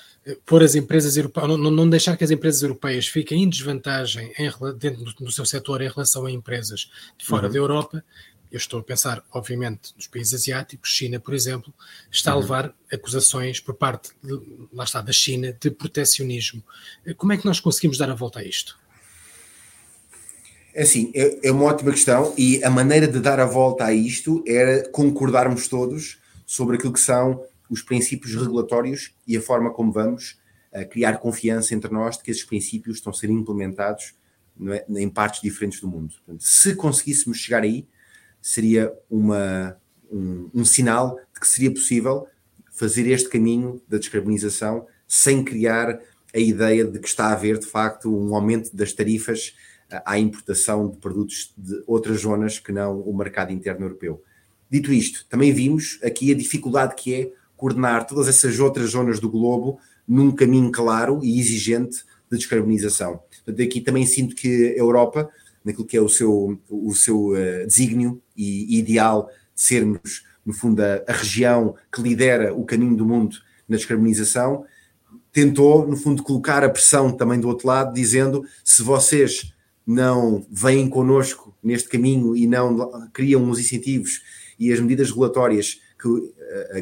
pôr 0.46 0.64
as 0.64 0.76
empresas 0.76 1.18
europeias, 1.18 1.50
não, 1.50 1.72
não, 1.72 1.90
deixar 1.90 2.16
que 2.16 2.24
as 2.24 2.32
empresas 2.32 2.62
europeias 2.62 3.08
fiquem 3.08 3.44
em 3.44 3.50
desvantagem 3.50 4.34
em, 4.38 4.50
dentro 4.78 5.04
do, 5.04 5.14
do, 5.26 5.32
seu 5.32 5.46
setor 5.46 5.82
em 5.82 5.90
relação 5.90 6.26
a 6.26 6.32
empresas 6.32 6.90
de 7.18 7.26
fora 7.26 7.48
uhum. 7.48 7.54
da 7.54 7.58
Europa, 7.58 8.04
eu 8.52 8.58
estou 8.58 8.80
a 8.80 8.84
pensar, 8.84 9.24
obviamente, 9.32 9.94
nos 9.96 10.08
países 10.08 10.34
asiáticos, 10.34 10.90
China, 10.90 11.20
por 11.20 11.34
exemplo, 11.34 11.74
está 12.12 12.32
a 12.32 12.36
uhum. 12.36 12.42
levar 12.42 12.76
acusações 12.92 13.60
por 13.60 13.76
parte, 13.76 14.12
de, 14.24 14.40
lá 14.72 14.84
está, 14.84 15.02
da 15.02 15.12
China, 15.12 15.56
de 15.60 15.70
protecionismo. 15.70 16.64
Como 17.18 17.34
é 17.34 17.38
que 17.38 17.46
nós 17.46 17.60
conseguimos 17.60 17.98
dar 17.98 18.10
a 18.10 18.16
volta 18.16 18.40
a 18.40 18.44
isto? 18.44 18.80
É 20.74 20.84
assim, 20.84 21.12
é, 21.16 21.48
é 21.48 21.52
uma 21.52 21.66
ótima 21.66 21.92
questão 21.92 22.34
e 22.38 22.64
a 22.64 22.70
maneira 22.70 23.08
de 23.08 23.20
dar 23.20 23.40
a 23.40 23.46
volta 23.46 23.86
a 23.86 23.94
isto 23.94 24.44
era 24.48 24.88
concordarmos 24.90 25.68
todos 25.68 26.20
sobre 26.46 26.78
aquilo 26.78 26.94
que 26.94 27.00
são 27.00 27.44
os 27.70 27.82
princípios 27.82 28.36
regulatórios 28.36 29.12
e 29.28 29.36
a 29.36 29.42
forma 29.42 29.72
como 29.72 29.92
vamos 29.92 30.38
uh, 30.72 30.88
criar 30.88 31.18
confiança 31.18 31.74
entre 31.74 31.92
nós 31.92 32.18
de 32.18 32.24
que 32.24 32.32
esses 32.32 32.44
princípios 32.44 32.98
estão 32.98 33.12
a 33.12 33.16
ser 33.16 33.30
implementados 33.30 34.14
é, 34.70 34.86
em 34.90 35.10
partes 35.10 35.42
diferentes 35.42 35.80
do 35.80 35.88
mundo. 35.88 36.14
Portanto, 36.14 36.44
se 36.44 36.76
conseguíssemos 36.76 37.38
chegar 37.38 37.64
aí, 37.64 37.88
seria 38.48 38.94
uma, 39.10 39.78
um, 40.10 40.50
um 40.54 40.64
sinal 40.64 41.20
de 41.34 41.40
que 41.42 41.48
seria 41.48 41.70
possível 41.70 42.28
fazer 42.72 43.06
este 43.08 43.28
caminho 43.28 43.82
da 43.90 43.98
descarbonização 43.98 44.88
sem 45.06 45.44
criar 45.44 46.00
a 46.34 46.40
ideia 46.40 46.86
de 46.86 46.98
que 46.98 47.08
está 47.10 47.26
a 47.26 47.34
haver, 47.34 47.60
de 47.60 47.66
facto, 47.66 48.10
um 48.10 48.34
aumento 48.34 48.74
das 48.74 48.94
tarifas 48.94 49.54
à 50.06 50.18
importação 50.18 50.90
de 50.90 50.96
produtos 50.98 51.54
de 51.58 51.84
outras 51.86 52.22
zonas 52.22 52.58
que 52.58 52.72
não 52.72 53.02
o 53.02 53.16
mercado 53.16 53.52
interno 53.52 53.86
europeu. 53.86 54.24
Dito 54.70 54.94
isto, 54.94 55.26
também 55.30 55.52
vimos 55.52 56.00
aqui 56.02 56.32
a 56.32 56.36
dificuldade 56.36 56.96
que 56.96 57.14
é 57.14 57.32
coordenar 57.58 58.08
todas 58.08 58.30
essas 58.30 58.60
outras 58.60 58.92
zonas 58.92 59.20
do 59.20 59.30
globo 59.30 59.78
num 60.08 60.32
caminho 60.32 60.72
claro 60.72 61.20
e 61.22 61.38
exigente 61.38 61.98
de 62.32 62.38
descarbonização. 62.38 63.20
Portanto, 63.44 63.62
aqui 63.62 63.82
também 63.82 64.06
sinto 64.06 64.36
que 64.36 64.68
a 64.68 64.78
Europa, 64.78 65.30
naquilo 65.68 65.86
que 65.86 65.98
é 65.98 66.02
o 66.02 66.08
seu, 66.08 66.58
o 66.70 66.96
seu 66.96 67.32
uh, 67.32 67.68
desígnio 67.68 68.22
e 68.36 68.80
ideal 68.80 69.30
de 69.54 69.62
sermos, 69.62 70.24
no 70.46 70.54
fundo, 70.54 70.82
a, 70.82 71.04
a 71.06 71.12
região 71.12 71.76
que 71.92 72.02
lidera 72.02 72.54
o 72.54 72.64
caminho 72.64 72.96
do 72.96 73.06
mundo 73.06 73.36
na 73.68 73.76
descarbonização, 73.76 74.64
tentou, 75.30 75.86
no 75.86 75.98
fundo, 75.98 76.24
colocar 76.24 76.64
a 76.64 76.70
pressão 76.70 77.12
também 77.12 77.38
do 77.38 77.50
outro 77.50 77.68
lado, 77.68 77.94
dizendo 77.94 78.46
se 78.64 78.82
vocês 78.82 79.54
não 79.86 80.46
vêm 80.50 80.90
connosco 80.90 81.54
neste 81.62 81.90
caminho 81.90 82.34
e 82.34 82.48
não 82.48 83.10
criam 83.12 83.50
os 83.50 83.60
incentivos 83.60 84.22
e 84.58 84.72
as 84.72 84.80
medidas 84.80 85.10
regulatórias 85.10 85.82
que 86.00 86.08
uh, 86.08 86.32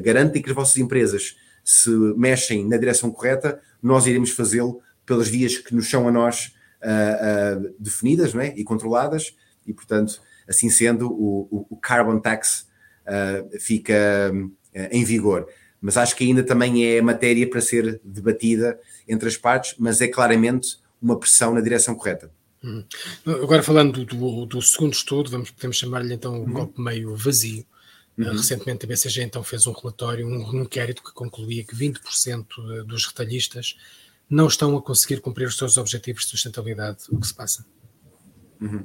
garantem 0.04 0.44
que 0.44 0.50
as 0.50 0.56
vossas 0.56 0.78
empresas 0.78 1.36
se 1.64 1.90
mexem 2.16 2.68
na 2.68 2.78
direção 2.78 3.10
correta, 3.10 3.60
nós 3.82 4.06
iremos 4.06 4.30
fazê-lo 4.30 4.80
pelas 5.08 5.28
vias 5.28 5.58
que 5.58 5.74
nos 5.74 5.90
são 5.90 6.08
a 6.08 6.12
nós 6.12 6.54
uh, 6.86 7.66
uh, 7.66 7.76
definidas 7.80 8.34
não 8.34 8.42
é? 8.42 8.54
e 8.56 8.64
controladas, 8.64 9.36
e 9.66 9.74
portanto, 9.74 10.22
assim 10.48 10.70
sendo, 10.70 11.12
o, 11.12 11.66
o 11.70 11.76
carbon 11.78 12.20
tax 12.20 12.68
fica 13.60 14.32
em 14.92 15.04
vigor 15.04 15.48
mas 15.86 15.98
acho 15.98 16.16
que 16.16 16.24
ainda 16.24 16.42
também 16.42 16.84
é 16.84 17.00
matéria 17.00 17.48
para 17.48 17.62
ser 17.62 18.02
debatida 18.04 18.80
entre 19.08 19.28
as 19.28 19.38
partes, 19.38 19.76
mas 19.78 20.02
é 20.02 20.08
claramente 20.08 20.80
uma 21.00 21.20
pressão 21.20 21.54
na 21.54 21.62
direção 21.62 21.94
correta. 21.94 22.32
Uhum. 22.64 22.84
Agora 23.44 23.62
falando 23.62 24.04
do, 24.04 24.48
do, 24.48 24.62
segundo 24.64 24.94
estudo, 24.94 25.30
vamos, 25.30 25.52
podemos 25.52 25.78
chamar-lhe 25.78 26.12
então 26.12 26.34
um 26.34 26.40
uhum. 26.40 26.54
copo 26.54 26.82
meio 26.82 27.16
vazio. 27.16 27.64
Uhum. 28.18 28.32
Recentemente 28.32 28.84
a 28.84 28.88
BCG 28.88 29.22
então 29.22 29.44
fez 29.44 29.68
um 29.68 29.74
relatório, 29.74 30.26
um, 30.26 30.64
inquérito 30.64 31.04
que 31.04 31.14
concluía 31.14 31.64
que 31.64 31.76
20% 31.76 32.84
dos 32.88 33.06
retalhistas 33.06 33.78
não 34.30 34.48
estão 34.48 34.76
a 34.78 34.82
conseguir 34.82 35.22
cumprir 35.22 35.48
os 35.48 35.58
seus 35.58 35.78
objetivos 35.78 36.24
de 36.24 36.30
sustentabilidade. 36.30 37.04
O 37.10 37.20
que 37.20 37.28
se 37.28 37.34
passa? 37.34 37.66
Uhum. 38.60 38.84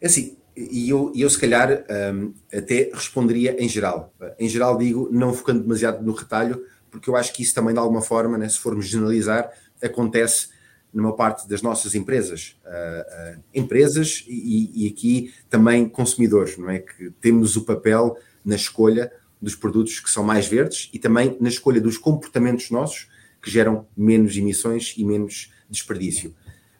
É 0.00 0.06
assim, 0.06 0.36
e 0.56 0.88
eu, 0.88 1.12
eu 1.14 1.28
se 1.28 1.38
calhar 1.38 1.84
um, 2.14 2.32
até 2.52 2.90
responderia 2.92 3.60
em 3.62 3.68
geral. 3.68 4.14
Em 4.38 4.48
geral 4.48 4.78
digo, 4.78 5.08
não 5.10 5.32
focando 5.32 5.62
demasiado 5.62 6.04
no 6.04 6.12
retalho, 6.12 6.64
porque 6.90 7.10
eu 7.10 7.16
acho 7.16 7.32
que 7.32 7.42
isso 7.42 7.54
também 7.54 7.74
de 7.74 7.80
alguma 7.80 8.02
forma, 8.02 8.38
né, 8.38 8.48
se 8.48 8.58
formos 8.58 8.86
generalizar, 8.86 9.50
acontece 9.82 10.48
numa 10.92 11.16
parte 11.16 11.48
das 11.48 11.60
nossas 11.60 11.96
empresas. 11.96 12.56
Uh, 12.64 13.36
uh, 13.36 13.42
empresas 13.52 14.24
e, 14.28 14.86
e, 14.86 14.88
aqui 14.88 15.34
também 15.50 15.88
consumidores, 15.88 16.56
não 16.56 16.70
é? 16.70 16.78
Que 16.78 17.10
temos 17.20 17.56
o 17.56 17.64
papel 17.64 18.16
na 18.44 18.54
escolha 18.54 19.12
dos 19.42 19.56
produtos 19.56 19.98
que 19.98 20.08
são 20.08 20.22
mais 20.22 20.46
verdes 20.46 20.88
e 20.92 20.98
também 21.00 21.36
na 21.40 21.48
escolha 21.48 21.80
dos 21.80 21.98
comportamentos 21.98 22.70
nossos 22.70 23.08
que 23.44 23.50
geram 23.50 23.86
menos 23.94 24.34
emissões 24.36 24.94
e 24.96 25.04
menos 25.04 25.52
desperdício. 25.68 26.34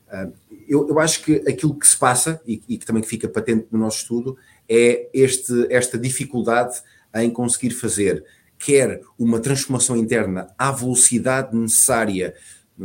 Uh, 0.09 0.33
eu, 0.67 0.89
eu, 0.89 0.99
acho 0.99 1.23
que 1.23 1.37
aquilo 1.47 1.79
que 1.79 1.87
se 1.87 1.97
passa 1.97 2.41
e, 2.47 2.63
e, 2.67 2.79
que 2.79 2.87
também 2.87 3.03
fica 3.03 3.29
patente 3.29 3.67
no 3.71 3.79
nosso 3.79 3.99
estudo 3.99 4.37
é 4.67 5.09
este, 5.13 5.67
esta 5.71 5.99
dificuldade 5.99 6.81
em 7.15 7.31
conseguir 7.31 7.71
fazer 7.71 8.25
quer 8.59 9.03
uma 9.19 9.41
transformação 9.41 9.97
interna 9.97 10.49
à 10.57 10.73
velocidade 10.73 11.55
necessária 11.55 12.35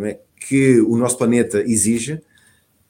é, 0.02 0.20
que 0.36 0.82
o 0.82 0.98
nosso 0.98 1.18
planeta 1.18 1.62
exige 1.62 2.22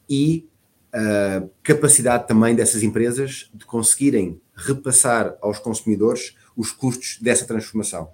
e 0.10 0.48
a 0.91 1.43
capacidade 1.62 2.27
também 2.27 2.55
dessas 2.55 2.81
empresas 2.81 3.50
de 3.53 3.63
conseguirem 3.65 4.41
repassar 4.55 5.38
aos 5.39 5.60
consumidores 5.60 6.36
os 6.58 6.72
custos 6.72 7.19
dessa 7.22 7.46
transformação. 7.46 8.10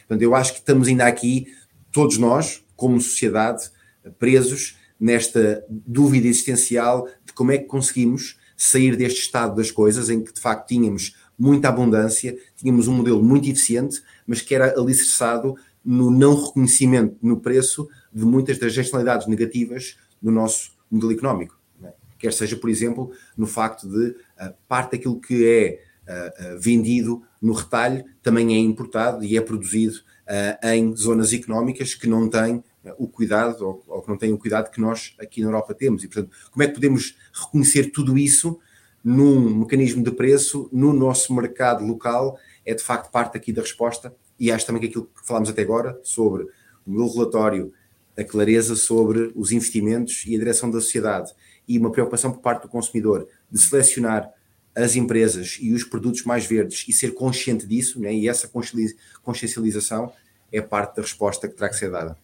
Portanto, 0.00 0.22
eu 0.22 0.34
acho 0.34 0.52
que 0.52 0.58
estamos 0.60 0.88
ainda 0.88 1.06
aqui, 1.06 1.46
todos 1.92 2.18
nós, 2.18 2.64
como 2.76 3.00
sociedade, 3.00 3.70
presos 4.18 4.76
nesta 4.98 5.64
dúvida 5.68 6.26
existencial 6.26 7.08
de 7.24 7.32
como 7.32 7.52
é 7.52 7.58
que 7.58 7.66
conseguimos 7.66 8.38
sair 8.56 8.96
deste 8.96 9.20
estado 9.20 9.54
das 9.56 9.70
coisas 9.70 10.10
em 10.10 10.22
que 10.22 10.32
de 10.32 10.40
facto 10.40 10.66
tínhamos 10.66 11.14
muita 11.38 11.68
abundância, 11.68 12.36
tínhamos 12.56 12.88
um 12.88 12.94
modelo 12.94 13.22
muito 13.22 13.48
eficiente, 13.48 14.02
mas 14.26 14.40
que 14.40 14.54
era 14.54 14.78
alicerçado 14.78 15.54
no 15.84 16.10
não 16.10 16.34
reconhecimento 16.34 17.16
no 17.22 17.40
preço 17.40 17.88
de 18.12 18.24
muitas 18.24 18.58
das 18.58 18.76
externalidades 18.76 19.28
negativas 19.28 19.96
do 20.20 20.32
nosso 20.32 20.72
modelo 20.90 21.12
económico. 21.12 21.56
É? 21.82 21.92
Quer 22.18 22.32
seja, 22.32 22.56
por 22.56 22.68
exemplo, 22.68 23.12
no 23.36 23.46
facto 23.46 23.88
de 23.88 24.08
uh, 24.10 24.52
parte 24.66 24.92
daquilo 24.92 25.20
que 25.20 25.46
é 25.46 25.80
uh, 26.08 26.56
uh, 26.56 26.60
vendido 26.60 27.22
no 27.40 27.52
retalho 27.52 28.04
também 28.20 28.56
é 28.56 28.58
importado 28.58 29.24
e 29.24 29.36
é 29.36 29.40
produzido 29.40 30.00
em 30.62 30.94
zonas 30.94 31.32
económicas 31.32 31.94
que 31.94 32.06
não 32.06 32.28
têm 32.28 32.62
o 32.98 33.08
cuidado, 33.08 33.66
ou, 33.66 33.84
ou, 33.86 34.02
que 34.02 34.08
não 34.08 34.16
têm 34.16 34.32
o 34.32 34.38
cuidado 34.38 34.70
que 34.70 34.80
nós 34.80 35.14
aqui 35.18 35.40
na 35.40 35.48
Europa 35.48 35.74
temos. 35.74 36.04
E, 36.04 36.08
portanto, 36.08 36.34
como 36.50 36.62
é 36.62 36.66
que 36.66 36.74
podemos 36.74 37.16
reconhecer 37.32 37.90
tudo 37.90 38.16
isso 38.16 38.58
num 39.02 39.60
mecanismo 39.60 40.02
de 40.02 40.10
preço 40.10 40.68
no 40.72 40.92
nosso 40.92 41.34
mercado 41.34 41.84
local? 41.84 42.38
É 42.64 42.74
de 42.74 42.82
facto 42.82 43.10
parte 43.10 43.36
aqui 43.36 43.52
da 43.52 43.62
resposta. 43.62 44.14
E 44.38 44.52
acho 44.52 44.66
também 44.66 44.80
que 44.80 44.88
aquilo 44.88 45.06
que 45.06 45.26
falámos 45.26 45.50
até 45.50 45.62
agora 45.62 45.98
sobre 46.02 46.44
o 46.86 46.90
meu 46.90 47.08
relatório, 47.08 47.72
a 48.16 48.24
clareza 48.24 48.76
sobre 48.76 49.32
os 49.34 49.52
investimentos 49.52 50.24
e 50.26 50.34
a 50.34 50.38
direção 50.38 50.70
da 50.70 50.80
sociedade 50.80 51.32
e 51.66 51.78
uma 51.78 51.90
preocupação 51.90 52.32
por 52.32 52.40
parte 52.40 52.62
do 52.62 52.68
consumidor 52.68 53.28
de 53.50 53.60
selecionar 53.60 54.32
as 54.78 54.94
empresas 54.94 55.58
e 55.60 55.72
os 55.72 55.82
produtos 55.84 56.22
mais 56.24 56.46
verdes 56.46 56.84
e 56.88 56.92
ser 56.92 57.12
consciente 57.12 57.66
disso, 57.66 58.00
né? 58.00 58.14
e 58.14 58.28
essa 58.28 58.50
consciencialização 59.22 60.12
é 60.52 60.60
parte 60.60 60.96
da 60.96 61.02
resposta 61.02 61.48
que 61.48 61.54
terá 61.54 61.68
que 61.68 61.76
ser 61.76 61.90
dada. 61.90 62.16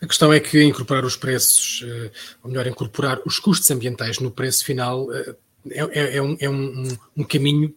A 0.00 0.06
questão 0.06 0.32
é 0.32 0.40
que 0.40 0.62
incorporar 0.62 1.04
os 1.04 1.16
preços, 1.16 1.84
eh, 1.86 2.10
ou 2.42 2.50
melhor, 2.50 2.66
incorporar 2.66 3.20
os 3.24 3.38
custos 3.38 3.70
ambientais 3.70 4.18
no 4.18 4.30
preço 4.30 4.64
final 4.64 5.12
eh, 5.12 5.34
é, 5.70 5.80
é, 5.80 6.16
é, 6.16 6.22
um, 6.22 6.36
é 6.40 6.48
um, 6.48 6.88
um, 7.16 7.24
caminho 7.24 7.68
que 7.68 7.76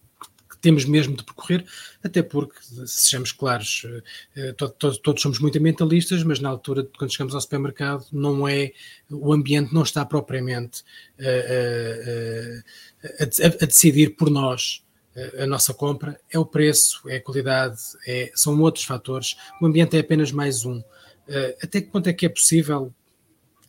temos 0.62 0.86
mesmo 0.86 1.18
de 1.18 1.24
percorrer, 1.24 1.65
até 2.03 2.22
porque, 2.22 2.60
sejamos 2.86 3.32
claros, 3.32 3.86
eh, 4.36 4.53
todos, 4.53 4.98
todos 5.00 5.22
somos 5.22 5.39
muito 5.39 5.58
ambientalistas, 5.58 6.24
mas 6.24 6.39
na 6.39 6.50
altura, 6.50 6.88
quando 6.98 7.12
chegamos 7.12 7.34
ao 7.34 7.41
supermercado, 7.41 8.06
não 8.12 8.48
é, 8.48 8.72
o 9.10 9.34
ambiente 9.34 9.74
não 9.74 9.84
está 9.84 10.06
propriamente 10.06 10.84
a, 11.20 11.24
a, 13.08 13.24
a, 13.24 13.48
a 13.63 13.65
decidir 13.65 14.15
por 14.15 14.30
nós 14.30 14.84
a 15.39 15.46
nossa 15.46 15.74
compra, 15.74 16.18
é 16.30 16.39
o 16.39 16.46
preço, 16.46 17.01
é 17.10 17.18
a 17.18 17.22
qualidade, 17.22 17.77
é, 18.08 18.32
são 18.34 18.58
outros 18.62 18.86
fatores, 18.86 19.36
o 19.62 19.65
ambiente 19.65 19.98
é 19.98 20.00
apenas 20.00 20.32
mais 20.32 20.63
um. 20.63 20.82
Até 21.62 21.82
que 21.82 21.89
ponto 21.89 22.08
é 22.08 22.13
que 22.13 22.25
é 22.25 22.30
possível, 22.30 22.94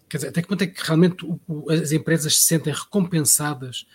dizer, 0.08 0.28
até 0.28 0.40
que 0.42 0.48
ponto 0.48 0.62
é 0.62 0.66
que 0.66 0.80
realmente 0.84 1.26
as 1.68 1.92
empresas 1.92 2.36
se 2.36 2.42
sentem 2.42 2.72
recompensadas 2.72 3.86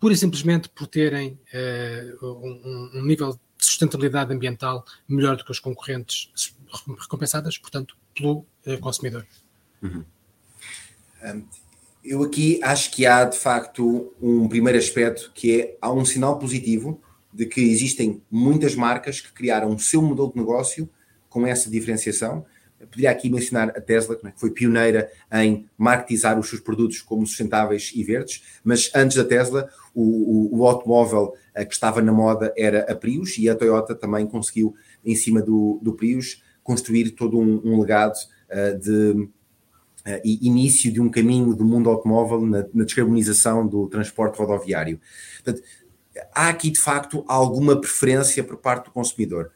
pura 0.00 0.14
e 0.14 0.16
simplesmente 0.16 0.68
por 0.70 0.86
terem 0.86 1.38
uh, 1.52 2.26
um, 2.26 2.90
um, 2.94 3.02
nível 3.02 3.32
de 3.32 3.64
sustentabilidade 3.64 4.32
ambiental 4.32 4.84
melhor 5.06 5.36
do 5.36 5.44
que 5.44 5.50
os 5.50 5.60
concorrentes, 5.60 6.32
recompensadas, 6.98 7.58
portanto, 7.58 7.94
pelo 8.14 8.46
uh, 8.66 8.78
consumidor. 8.80 9.26
Uhum. 9.82 10.04
Um, 11.22 11.44
eu 12.02 12.22
aqui 12.22 12.58
acho 12.62 12.90
que 12.90 13.04
há 13.04 13.24
de 13.24 13.36
facto 13.36 14.14
um 14.20 14.48
primeiro 14.48 14.78
aspecto 14.78 15.30
que 15.34 15.60
é 15.60 15.78
há 15.82 15.92
um 15.92 16.04
sinal 16.04 16.38
positivo 16.38 17.00
de 17.32 17.44
que 17.44 17.60
existem 17.60 18.22
muitas 18.30 18.74
marcas 18.74 19.20
que 19.20 19.30
criaram 19.32 19.74
o 19.74 19.78
seu 19.78 20.00
modelo 20.00 20.32
de 20.32 20.38
negócio 20.38 20.88
com 21.28 21.46
essa 21.46 21.70
diferenciação 21.70 22.46
poderia 22.86 23.10
aqui 23.10 23.28
mencionar 23.28 23.70
a 23.70 23.80
Tesla, 23.80 24.16
que 24.16 24.32
foi 24.36 24.50
pioneira 24.50 25.10
em 25.32 25.68
marketizar 25.76 26.38
os 26.38 26.48
seus 26.48 26.60
produtos 26.60 27.02
como 27.02 27.26
sustentáveis 27.26 27.92
e 27.94 28.02
verdes, 28.02 28.42
mas 28.64 28.90
antes 28.94 29.16
da 29.16 29.24
Tesla, 29.24 29.68
o, 29.94 30.02
o, 30.54 30.58
o 30.58 30.66
automóvel 30.66 31.34
eh, 31.54 31.64
que 31.64 31.74
estava 31.74 32.00
na 32.00 32.12
moda 32.12 32.52
era 32.56 32.90
a 32.90 32.94
Prius 32.94 33.36
e 33.38 33.48
a 33.48 33.54
Toyota 33.54 33.94
também 33.94 34.26
conseguiu, 34.26 34.74
em 35.04 35.14
cima 35.14 35.42
do, 35.42 35.78
do 35.82 35.94
Prius, 35.94 36.42
construir 36.62 37.10
todo 37.10 37.38
um, 37.38 37.60
um 37.64 37.80
legado 37.80 38.14
uh, 38.14 38.78
de 38.78 39.10
uh, 39.12 40.20
início 40.24 40.92
de 40.92 41.00
um 41.00 41.08
caminho 41.08 41.54
do 41.54 41.64
mundo 41.64 41.90
automóvel 41.90 42.40
na, 42.46 42.64
na 42.72 42.84
descarbonização 42.84 43.66
do 43.66 43.88
transporte 43.88 44.38
rodoviário. 44.38 45.00
Portanto, 45.42 45.66
há 46.32 46.48
aqui 46.48 46.70
de 46.70 46.80
facto 46.80 47.24
alguma 47.26 47.80
preferência 47.80 48.44
por 48.44 48.56
parte 48.56 48.86
do 48.86 48.90
consumidor. 48.90 49.50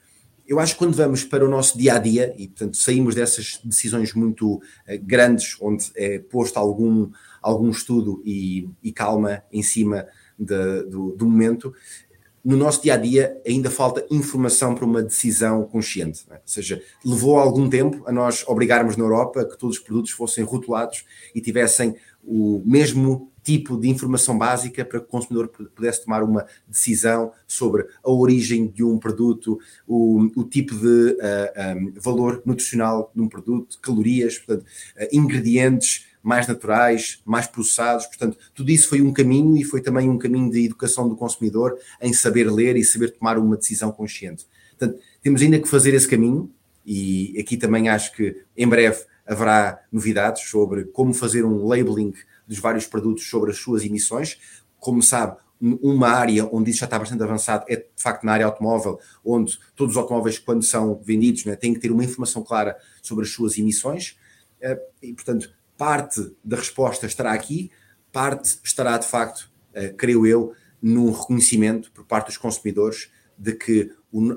Eu 0.47 0.61
acho 0.61 0.75
que 0.75 0.79
quando 0.79 0.95
vamos 0.95 1.25
para 1.25 1.45
o 1.45 1.49
nosso 1.49 1.77
dia 1.77 1.95
a 1.95 1.99
dia 1.99 2.35
e, 2.37 2.49
portanto, 2.49 2.77
saímos 2.77 3.15
dessas 3.15 3.61
decisões 3.65 4.13
muito 4.15 4.55
uh, 4.55 4.61
grandes, 5.03 5.57
onde 5.61 5.91
é 5.95 6.19
posto 6.19 6.59
algum, 6.59 7.11
algum 7.41 7.71
estudo 7.71 8.23
e, 8.25 8.69
e 8.83 8.93
calma 8.93 9.43
em 9.53 9.63
cima 9.63 10.07
de, 10.39 10.83
do, 10.85 11.13
do, 11.13 11.27
momento, 11.27 11.73
no 12.45 12.57
nosso 12.57 12.83
dia 12.83 12.95
a 12.95 12.97
dia 12.97 13.41
ainda 13.47 13.71
falta 13.71 14.07
informação 14.11 14.75
para 14.75 14.85
uma 14.85 15.03
decisão 15.03 15.65
consciente. 15.65 16.25
É? 16.31 16.35
Ou 16.35 16.41
seja, 16.45 16.83
levou 17.05 17.39
algum 17.39 17.69
tempo 17.69 18.03
a 18.07 18.13
nós 18.13 18.45
obrigarmos 18.47 18.97
na 18.97 19.05
Europa 19.05 19.45
que 19.45 19.59
todos 19.59 19.79
os 19.79 19.83
produtos 19.83 20.11
fossem 20.11 20.45
rotulados 20.45 21.05
e 21.35 21.41
tivessem 21.41 21.97
o 22.23 22.63
mesmo 22.65 23.33
tipo 23.45 23.79
de 23.79 23.89
informação 23.89 24.37
básica 24.37 24.85
para 24.85 24.99
que 24.99 25.05
o 25.05 25.09
consumidor 25.09 25.49
pudesse 25.49 26.03
tomar 26.03 26.23
uma 26.23 26.47
decisão 26.67 27.31
sobre 27.47 27.87
a 28.03 28.11
origem 28.11 28.67
de 28.67 28.83
um 28.83 28.99
produto, 28.99 29.61
o, 29.87 30.31
o 30.35 30.45
tipo 30.45 30.75
de 30.75 31.13
uh, 31.13 31.17
eh, 31.21 31.77
um, 31.79 31.93
valor 32.01 32.43
nutricional 32.47 33.13
de 33.15 33.21
um 33.21 33.29
produto, 33.29 33.79
calorias, 33.81 34.39
portanto, 34.39 34.65
uh, 34.65 35.07
ingredientes 35.13 36.07
mais 36.23 36.49
naturais, 36.49 37.21
mais 37.25 37.47
processados. 37.47 38.07
Portanto, 38.07 38.39
tudo 38.55 38.71
isso 38.71 38.89
foi 38.89 39.03
um 39.03 39.13
caminho 39.13 39.59
e 39.59 39.63
foi 39.63 39.83
também 39.83 40.09
um 40.09 40.17
caminho 40.17 40.51
de 40.51 40.65
educação 40.65 41.07
do 41.07 41.15
consumidor 41.15 41.79
em 42.01 42.15
saber 42.15 42.51
ler 42.51 42.77
e 42.77 42.85
saber 42.85 43.11
tomar 43.11 43.37
uma 43.37 43.59
decisão 43.59 43.93
consciente. 43.93 44.47
Portanto, 44.71 44.99
temos 45.23 45.43
ainda 45.43 45.61
que 45.61 45.69
fazer 45.69 45.93
esse 45.93 46.09
caminho 46.09 46.51
e 46.87 47.37
aqui 47.39 47.59
também 47.59 47.91
acho 47.91 48.13
que 48.13 48.43
em 48.57 48.67
breve 48.67 49.05
haverá 49.27 49.83
novidades 49.93 50.49
sobre 50.49 50.85
como 50.85 51.13
fazer 51.13 51.45
um 51.45 51.67
labeling 51.67 52.13
dos 52.47 52.59
vários 52.59 52.87
produtos 52.87 53.29
sobre 53.29 53.51
as 53.51 53.59
suas 53.59 53.85
emissões. 53.85 54.39
Como 54.79 55.03
sabe, 55.03 55.37
uma 55.61 56.09
área 56.09 56.47
onde 56.53 56.71
isso 56.71 56.81
já 56.81 56.85
está 56.85 56.99
bastante 56.99 57.23
avançado 57.23 57.65
é 57.69 57.77
de 57.77 57.87
facto 57.97 58.25
na 58.25 58.33
área 58.33 58.47
automóvel, 58.47 58.99
onde 59.25 59.59
todos 59.75 59.95
os 59.95 60.03
automóveis, 60.03 60.39
quando 60.39 60.63
são 60.63 61.01
vendidos, 61.03 61.45
né, 61.45 61.57
têm 61.57 61.73
que 61.73 61.81
ter 61.81 61.91
uma 61.91 62.05
informação 62.05 62.43
clara 62.43 62.77
sobre 63.01 63.25
as 63.25 63.31
suas 63.31 63.57
emissões. 63.57 64.19
Eh, 64.61 64.79
e, 65.03 65.15
portanto, 65.15 65.51
parte 65.77 66.37
da 66.45 66.57
resposta 66.57 67.07
estará 67.07 67.33
aqui, 67.33 67.71
parte 68.13 68.59
estará 68.63 68.99
de 68.99 69.07
facto, 69.07 69.51
eh, 69.73 69.89
creio 69.97 70.27
eu, 70.27 70.53
no 70.83 71.11
reconhecimento 71.11 71.91
por 71.93 72.05
parte 72.05 72.27
dos 72.27 72.37
consumidores 72.37 73.11
de 73.39 73.55
que 73.55 73.91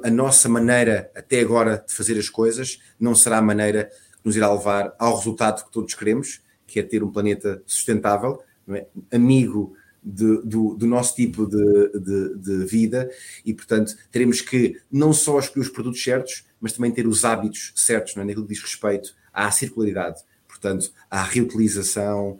a 0.03 0.09
nossa 0.09 0.47
maneira 0.47 1.11
até 1.15 1.41
agora 1.41 1.83
de 1.85 1.93
fazer 1.93 2.17
as 2.17 2.29
coisas 2.29 2.79
não 2.99 3.13
será 3.13 3.37
a 3.37 3.41
maneira 3.41 3.85
que 3.85 4.25
nos 4.25 4.35
irá 4.35 4.51
levar 4.51 4.95
ao 4.97 5.15
resultado 5.17 5.65
que 5.65 5.71
todos 5.71 5.93
queremos, 5.93 6.41
que 6.67 6.79
é 6.79 6.83
ter 6.83 7.03
um 7.03 7.11
planeta 7.11 7.63
sustentável, 7.65 8.39
é? 8.69 8.85
amigo 9.11 9.73
de, 10.03 10.41
do, 10.43 10.75
do, 10.75 10.85
nosso 10.85 11.15
tipo 11.15 11.45
de, 11.45 11.99
de, 11.99 12.35
de, 12.35 12.65
vida 12.65 13.09
e, 13.45 13.53
portanto, 13.53 13.95
teremos 14.11 14.41
que 14.41 14.79
não 14.91 15.11
só 15.11 15.39
escolher 15.39 15.65
os 15.65 15.69
produtos 15.69 16.03
certos, 16.03 16.45
mas 16.61 16.73
também 16.73 16.91
ter 16.91 17.07
os 17.07 17.25
hábitos 17.25 17.73
certos, 17.75 18.15
não 18.15 18.23
é? 18.23 18.25
naquilo 18.25 18.45
que 18.45 18.53
diz 18.53 18.61
respeito 18.61 19.15
à 19.33 19.49
circularidade, 19.51 20.21
portanto, 20.47 20.91
à 21.09 21.23
reutilização, 21.23 22.39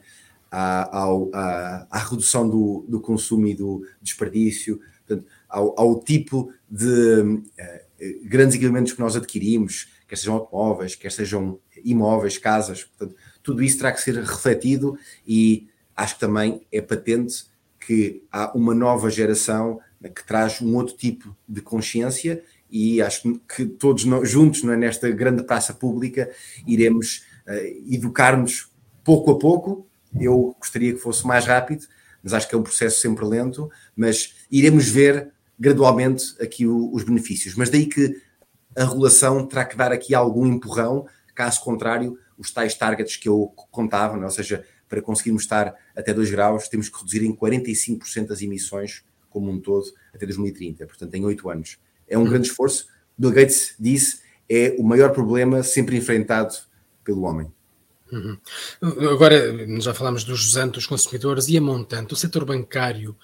à, 0.51 0.97
ao, 0.97 1.29
à, 1.33 1.87
à 1.89 1.99
redução 1.99 2.47
do, 2.49 2.85
do, 2.87 2.99
consumo 2.99 3.47
e 3.47 3.53
do 3.53 3.85
desperdício, 4.01 4.79
portanto, 5.05 5.27
ao, 5.49 5.79
ao 5.79 5.99
tipo 5.99 6.51
de 6.69 7.21
uh, 7.21 7.43
grandes 8.23 8.55
equipamentos 8.55 8.93
que 8.93 8.99
nós 8.99 9.15
adquirimos, 9.15 9.89
quer 10.07 10.15
sejam 10.15 10.35
automóveis, 10.35 10.95
quer 10.95 11.11
sejam 11.11 11.59
imóveis, 11.83 12.37
casas, 12.37 12.83
portanto, 12.83 13.15
tudo 13.47 13.63
isso 13.63 13.77
terá 13.77 13.93
que 13.93 14.01
ser 14.01 14.15
refletido 14.15 14.99
e 15.25 15.69
acho 15.95 16.15
que 16.15 16.19
também 16.19 16.67
é 16.69 16.81
patente 16.81 17.45
que 17.79 18.21
há 18.29 18.51
uma 18.53 18.75
nova 18.75 19.09
geração 19.09 19.79
que 20.13 20.27
traz 20.27 20.61
um 20.61 20.75
outro 20.75 20.97
tipo 20.97 21.33
de 21.47 21.61
consciência 21.61 22.43
e 22.69 23.01
acho 23.01 23.39
que 23.47 23.65
todos 23.65 24.01
juntos 24.29 24.63
não 24.63 24.73
é, 24.73 24.75
nesta 24.75 25.09
grande 25.11 25.43
praça 25.43 25.73
pública 25.73 26.29
iremos 26.67 27.23
uh, 27.47 27.93
educar-nos 27.93 28.69
pouco 29.01 29.31
a 29.31 29.39
pouco. 29.39 29.87
Eu 30.19 30.53
gostaria 30.59 30.91
que 30.91 30.99
fosse 30.99 31.25
mais 31.25 31.45
rápido, 31.45 31.85
mas 32.21 32.33
acho 32.33 32.49
que 32.49 32.53
é 32.53 32.57
um 32.57 32.63
processo 32.63 32.99
sempre 32.99 33.23
lento, 33.23 33.71
mas 33.95 34.35
iremos 34.51 34.89
ver 34.89 35.31
gradualmente 35.57 36.35
aqui 36.41 36.67
o, 36.67 36.93
os 36.93 37.05
benefícios. 37.05 37.55
Mas 37.55 37.69
daí 37.69 37.85
que 37.85 38.13
a 38.75 38.83
regulação 38.83 39.47
terá 39.47 39.63
que 39.63 39.77
dar 39.77 39.93
aqui 39.93 40.13
algum 40.13 40.45
empurrão, 40.45 41.07
caso 41.33 41.61
contrário, 41.61 42.19
os 42.37 42.51
tais 42.51 42.75
targets 42.75 43.17
que 43.17 43.27
eu 43.27 43.51
contava, 43.71 44.17
né? 44.17 44.25
ou 44.25 44.31
seja, 44.31 44.65
para 44.87 45.01
conseguirmos 45.01 45.43
estar 45.43 45.75
até 45.95 46.13
2 46.13 46.31
graus, 46.31 46.67
temos 46.67 46.89
que 46.89 46.97
reduzir 46.97 47.23
em 47.23 47.35
45% 47.35 48.31
as 48.31 48.41
emissões 48.41 49.03
como 49.29 49.51
um 49.51 49.59
todo 49.59 49.85
até 50.13 50.25
2030, 50.25 50.85
portanto, 50.85 51.13
em 51.13 51.25
8 51.25 51.49
anos. 51.49 51.77
É 52.07 52.17
um 52.17 52.21
uhum. 52.21 52.29
grande 52.29 52.47
esforço. 52.47 52.87
Bill 53.17 53.31
Gates 53.31 53.75
disse 53.79 54.21
é 54.49 54.75
o 54.79 54.83
maior 54.83 55.11
problema 55.11 55.61
sempre 55.61 55.97
enfrentado 55.97 56.55
pelo 57.03 57.23
homem. 57.23 57.51
Uhum. 58.11 58.37
Agora, 59.11 59.81
já 59.81 59.93
falámos 59.93 60.23
dos 60.23 60.47
usantes, 60.47 60.75
dos 60.75 60.87
consumidores 60.87 61.49
e 61.49 61.57
a 61.57 61.61
montante. 61.61 62.13
O 62.13 62.17
setor 62.17 62.45
bancário 62.45 63.15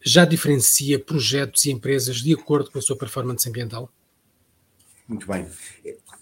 já 0.00 0.24
diferencia 0.24 0.98
projetos 0.98 1.64
e 1.64 1.72
empresas 1.72 2.16
de 2.16 2.32
acordo 2.32 2.70
com 2.70 2.78
a 2.78 2.82
sua 2.82 2.96
performance 2.96 3.48
ambiental? 3.48 3.92
Muito 5.08 5.26
bem. 5.26 5.48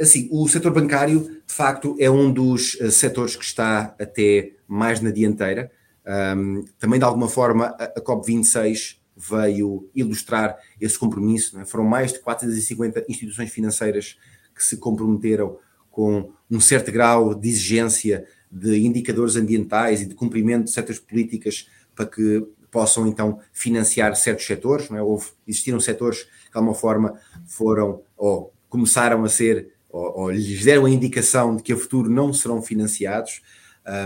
Assim, 0.01 0.29
o 0.31 0.47
setor 0.47 0.73
bancário, 0.73 1.41
de 1.47 1.53
facto, 1.53 1.97
é 1.99 2.11
um 2.11 2.31
dos 2.31 2.75
uh, 2.75 2.91
setores 2.91 3.35
que 3.35 3.45
está 3.45 3.95
até 3.99 4.53
mais 4.69 5.01
na 5.01 5.11
dianteira. 5.11 5.71
Um, 6.07 6.65
também, 6.79 6.99
de 6.99 7.05
alguma 7.05 7.29
forma, 7.29 7.75
a, 7.79 7.85
a 7.85 8.01
COP26 8.01 8.97
veio 9.17 9.89
ilustrar 9.95 10.59
esse 10.81 10.99
compromisso. 10.99 11.59
É? 11.59 11.65
Foram 11.65 11.85
mais 11.85 12.13
de 12.13 12.21
450 12.21 13.07
instituições 13.09 13.51
financeiras 13.51 14.19
que 14.55 14.63
se 14.63 14.77
comprometeram 14.77 15.59
com 15.91 16.31
um 16.51 16.61
certo 16.61 16.93
grau 16.93 17.35
de 17.35 17.49
exigência 17.49 18.27
de 18.53 18.79
indicadores 18.85 19.37
ambientais 19.37 20.03
e 20.03 20.07
de 20.07 20.15
cumprimento 20.15 20.65
de 20.65 20.71
certas 20.71 20.99
políticas 20.99 21.69
para 21.95 22.07
que 22.07 22.47
possam 22.71 23.07
então 23.07 23.41
financiar 23.53 24.15
certos 24.15 24.47
setores. 24.47 24.91
Não 24.91 24.99
é? 24.99 25.03
Houve, 25.03 25.29
existiram 25.47 25.81
setores 25.81 26.25
que 26.25 26.51
de 26.53 26.57
alguma 26.57 26.75
forma 26.75 27.19
foram 27.47 28.03
ou 28.17 28.53
começaram 28.69 29.25
a 29.25 29.29
ser 29.29 29.73
ou, 29.97 30.21
ou 30.21 30.31
lhes 30.31 30.63
deram 30.65 30.85
a 30.85 30.91
indicação 30.91 31.57
de 31.57 31.63
que 31.63 31.73
a 31.73 31.77
futuro 31.77 32.11
não 32.11 32.33
serão 32.33 32.61
financiados, 32.61 33.41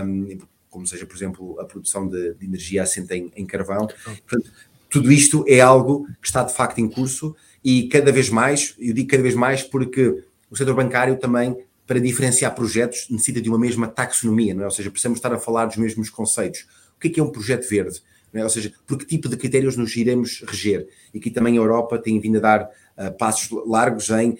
um, 0.05 0.39
como 0.69 0.87
seja, 0.87 1.05
por 1.05 1.15
exemplo, 1.15 1.59
a 1.59 1.65
produção 1.65 2.07
de, 2.07 2.33
de 2.35 2.45
energia 2.45 2.83
assente 2.83 3.13
em, 3.13 3.31
em 3.35 3.45
carvão. 3.45 3.87
Portanto, 4.27 4.51
tudo 4.89 5.11
isto 5.11 5.43
é 5.47 5.59
algo 5.59 6.07
que 6.21 6.27
está 6.27 6.43
de 6.43 6.53
facto 6.53 6.79
em 6.79 6.87
curso 6.87 7.35
e 7.63 7.89
cada 7.89 8.11
vez 8.11 8.29
mais, 8.29 8.73
eu 8.79 8.93
digo 8.93 9.09
cada 9.09 9.21
vez 9.21 9.35
mais 9.35 9.63
porque 9.63 10.23
o 10.49 10.55
setor 10.55 10.75
bancário 10.75 11.17
também, 11.17 11.57
para 11.85 11.99
diferenciar 11.99 12.55
projetos, 12.55 13.07
necessita 13.09 13.41
de 13.41 13.49
uma 13.49 13.59
mesma 13.59 13.87
taxonomia, 13.87 14.53
não 14.53 14.63
é? 14.63 14.65
ou 14.65 14.71
seja, 14.71 14.89
precisamos 14.89 15.17
estar 15.17 15.33
a 15.33 15.39
falar 15.39 15.65
dos 15.65 15.75
mesmos 15.75 16.09
conceitos. 16.09 16.65
O 16.95 16.99
que 17.01 17.09
é, 17.09 17.11
que 17.11 17.19
é 17.19 17.23
um 17.23 17.31
projeto 17.31 17.67
verde? 17.67 18.01
É? 18.33 18.43
Ou 18.43 18.49
seja, 18.49 18.71
por 18.87 18.97
que 18.97 19.05
tipo 19.05 19.27
de 19.27 19.35
critérios 19.35 19.75
nos 19.75 19.93
iremos 19.97 20.41
reger? 20.47 20.87
E 21.13 21.17
aqui 21.17 21.29
também 21.29 21.57
a 21.57 21.57
Europa 21.57 21.97
tem 21.97 22.17
vindo 22.19 22.37
a 22.37 22.41
dar 22.41 22.69
passos 23.09 23.49
largos 23.65 24.09
em 24.09 24.31
uh, 24.31 24.37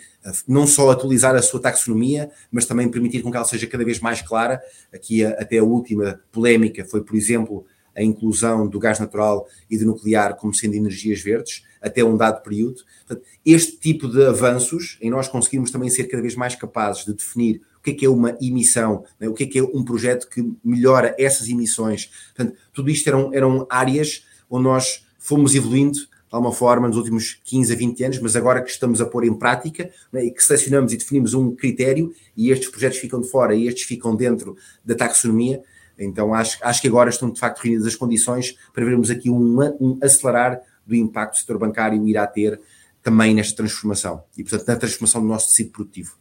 não 0.48 0.68
só 0.68 0.92
atualizar 0.92 1.36
a 1.36 1.42
sua 1.42 1.60
taxonomia, 1.60 2.30
mas 2.52 2.66
também 2.66 2.90
permitir 2.90 3.22
com 3.22 3.32
que 3.32 3.38
ela 3.38 3.46
seja 3.46 3.66
cada 3.66 3.84
vez 3.84 4.00
mais 4.00 4.22
clara. 4.22 4.62
Aqui 4.94 5.26
a, 5.26 5.30
até 5.32 5.58
a 5.58 5.64
última 5.64 6.20
polémica 6.32 6.86
foi, 6.86 7.02
por 7.02 7.16
exemplo, 7.16 7.66
a 7.96 8.04
inclusão 8.04 8.68
do 8.68 8.80
gás 8.80 9.00
natural 9.00 9.48
e 9.70 9.78
do 9.78 9.86
nuclear 9.86 10.36
como 10.36 10.54
sendo 10.54 10.76
energias 10.76 11.22
verdes, 11.22 11.64
até 11.82 12.04
um 12.04 12.16
dado 12.16 12.42
período. 12.42 12.82
Portanto, 13.06 13.28
este 13.46 13.78
tipo 13.78 14.08
de 14.08 14.26
avanços, 14.26 14.98
em 15.02 15.10
nós 15.10 15.28
conseguirmos 15.28 15.72
também 15.72 15.90
ser 15.90 16.06
cada 16.06 16.22
vez 16.22 16.36
mais 16.36 16.56
capazes 16.56 17.06
de 17.06 17.14
definir 17.14 17.62
o 17.80 17.84
que 17.84 17.92
é 17.92 17.94
que 17.94 18.06
é 18.06 18.10
uma 18.10 18.38
emissão, 18.40 19.04
né? 19.20 19.28
o 19.28 19.34
que 19.34 19.44
é 19.44 19.48
que 19.48 19.60
é 19.60 19.64
um 19.64 19.84
projeto 19.84 20.30
que 20.30 20.54
melhora 20.64 21.16
essas 21.18 21.50
emissões. 21.50 22.12
Portanto, 22.36 22.58
tudo 22.72 22.92
isto 22.92 23.08
eram, 23.08 23.34
eram 23.34 23.66
áreas 23.70 24.24
onde 24.50 24.66
nós 24.66 25.06
fomos 25.18 25.56
evoluindo 25.56 25.98
de 26.32 26.36
alguma 26.36 26.54
forma 26.54 26.88
nos 26.88 26.96
últimos 26.96 27.42
15 27.44 27.74
a 27.74 27.76
20 27.76 28.04
anos, 28.06 28.20
mas 28.20 28.38
agora 28.38 28.62
que 28.62 28.72
estamos 28.72 29.02
a 29.02 29.06
pôr 29.06 29.26
em 29.26 29.34
prática 29.34 29.92
né, 30.14 30.24
e 30.24 30.32
que 30.32 30.42
selecionamos 30.42 30.94
e 30.94 30.98
definimos 30.98 31.34
um 31.34 31.54
critério 31.54 32.14
e 32.38 32.52
estes 32.52 32.70
projetos 32.70 33.00
ficam 33.00 33.20
de 33.20 33.28
fora 33.28 33.54
e 33.54 33.68
estes 33.68 33.84
ficam 33.84 34.16
dentro 34.16 34.56
da 34.84 34.96
taxonomia, 34.96 35.62
então 36.00 36.34
acho, 36.34 36.58
acho 36.62 36.82
que 36.82 36.88
agora 36.88 37.10
estão 37.10 37.30
de 37.30 37.38
facto 37.38 37.60
reunidas 37.60 37.86
as 37.86 37.96
condições 37.96 38.56
para 38.74 38.86
vermos 38.86 39.10
aqui 39.10 39.30
um, 39.30 39.62
um 39.78 40.00
acelerar 40.02 40.62
do 40.88 40.96
impacto 40.96 41.34
que 41.34 41.38
o 41.40 41.42
setor 41.42 41.58
bancário 41.58 42.08
irá 42.08 42.26
ter 42.26 42.62
também 43.04 43.34
nesta 43.34 43.58
transformação 43.58 44.24
e, 44.38 44.42
portanto, 44.42 44.66
na 44.70 44.76
transformação 44.78 45.22
do 45.22 45.28
nosso 45.28 45.50
tecido 45.50 45.72
produtivo. 45.72 46.16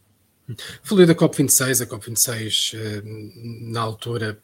Falei 0.83 1.05
da 1.05 1.15
COP26, 1.15 1.83
a 1.83 1.87
COP26 1.87 2.73
eh, 2.77 3.01
na 3.71 3.79
altura, 3.79 4.37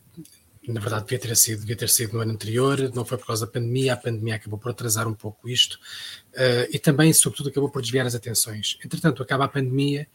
na 0.68 0.82
verdade 0.82 1.06
devia 1.06 1.20
ter, 1.20 1.36
sido, 1.36 1.62
devia 1.62 1.76
ter 1.76 1.90
sido 1.90 2.14
no 2.14 2.20
ano 2.20 2.34
anterior, 2.34 2.92
não 2.94 3.06
foi 3.06 3.18
por 3.18 3.28
causa 3.28 3.46
da 3.46 3.52
pandemia, 3.52 3.94
a 3.94 3.98
pandemia 3.98 4.36
acabou 4.36 4.60
por 4.60 4.72
atrasar 4.72 5.08
um 5.08 5.14
pouco 5.14 5.48
isto 5.48 5.80
eh, 6.34 6.70
e 6.72 6.78
também, 6.78 7.14
sobretudo, 7.14 7.50
acabou 7.50 7.70
por 7.70 7.82
desviar 7.82 8.06
as 8.06 8.14
atenções. 8.14 8.78
Entretanto, 8.84 9.24
acaba 9.24 9.46
a 9.46 9.48
pandemia, 9.48 10.08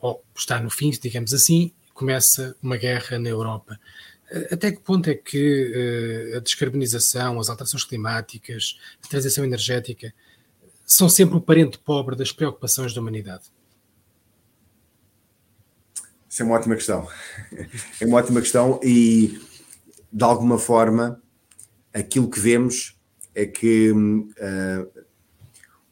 ou 0.00 0.24
está 0.36 0.60
no 0.60 0.68
fim, 0.68 0.90
digamos 0.90 1.32
assim, 1.32 1.72
começa 1.94 2.56
uma 2.60 2.76
guerra 2.76 3.18
na 3.18 3.28
Europa. 3.28 3.78
Eh, 4.30 4.48
até 4.52 4.72
que 4.72 4.80
ponto 4.80 5.08
é 5.08 5.14
que 5.14 6.32
a 6.36 6.40
descarbonização, 6.40 7.38
as 7.38 7.48
alterações 7.48 7.84
climáticas, 7.84 8.78
a 9.04 9.08
transição 9.08 9.44
energética 9.44 10.12
são 10.84 11.08
sempre 11.08 11.36
o 11.36 11.40
parente 11.40 11.78
pobre 11.78 12.16
das 12.16 12.32
preocupações 12.32 12.92
da 12.92 13.00
humanidade? 13.00 13.44
Isso 16.28 16.42
é 16.42 16.44
uma 16.46 16.56
ótima 16.56 16.74
questão. 16.74 17.08
É 18.00 18.06
uma 18.06 18.18
ótima 18.18 18.40
questão 18.40 18.80
e, 18.82 19.40
de 20.12 20.24
alguma 20.24 20.58
forma, 20.58 21.22
aquilo 21.92 22.30
que 22.30 22.40
vemos 22.40 22.98
é 23.34 23.46
que 23.46 23.90
uh, 23.90 25.04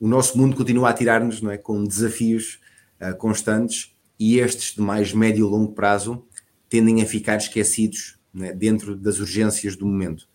o 0.00 0.09
nosso 0.09 0.37
mundo 0.38 0.57
continua 0.57 0.90
a 0.90 0.92
tirar-nos 0.92 1.42
é, 1.44 1.57
com 1.57 1.85
desafios 1.85 2.61
uh, 3.00 3.16
constantes 3.16 3.94
e 4.18 4.38
estes 4.38 4.74
de 4.74 4.81
mais 4.81 5.12
médio 5.12 5.46
e 5.46 5.50
longo 5.50 5.72
prazo 5.72 6.24
tendem 6.68 7.02
a 7.02 7.07
ficar 7.07 7.37
esquecidos 7.37 8.18
né, 8.33 8.52
dentro 8.52 8.96
das 8.96 9.18
urgências 9.18 9.76
do 9.76 9.87
momento. 9.87 10.29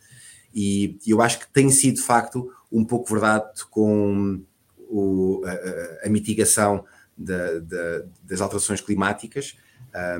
E 0.54 0.98
eu 1.06 1.22
acho 1.22 1.40
que 1.40 1.52
tem 1.52 1.70
sido, 1.70 1.96
de 1.96 2.02
facto, 2.02 2.52
um 2.72 2.84
pouco 2.84 3.10
verdade 3.12 3.66
com 3.70 4.42
o, 4.78 5.42
a, 5.46 6.08
a, 6.08 6.10
mitigação 6.10 6.84
da, 7.18 7.60
da, 7.60 8.04
das 8.24 8.42
alterações 8.42 8.82
climáticas, 8.82 9.56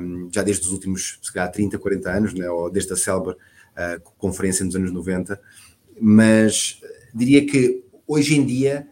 um, 0.00 0.28
já 0.32 0.42
desde 0.42 0.64
os 0.64 0.72
últimos, 0.72 1.18
se 1.22 1.32
calhar, 1.32 1.50
30, 1.50 1.78
40 1.78 2.10
anos, 2.10 2.34
né, 2.34 2.48
ou 2.50 2.70
desde 2.70 2.92
a 2.92 2.96
célebre 2.96 3.36
uh, 3.76 4.00
conferência 4.18 4.64
nos 4.64 4.76
anos 4.76 4.92
90, 4.92 5.40
mas 6.00 6.80
diria 7.14 7.46
que 7.46 7.84
hoje 8.06 8.36
em 8.36 8.44
dia 8.44 8.88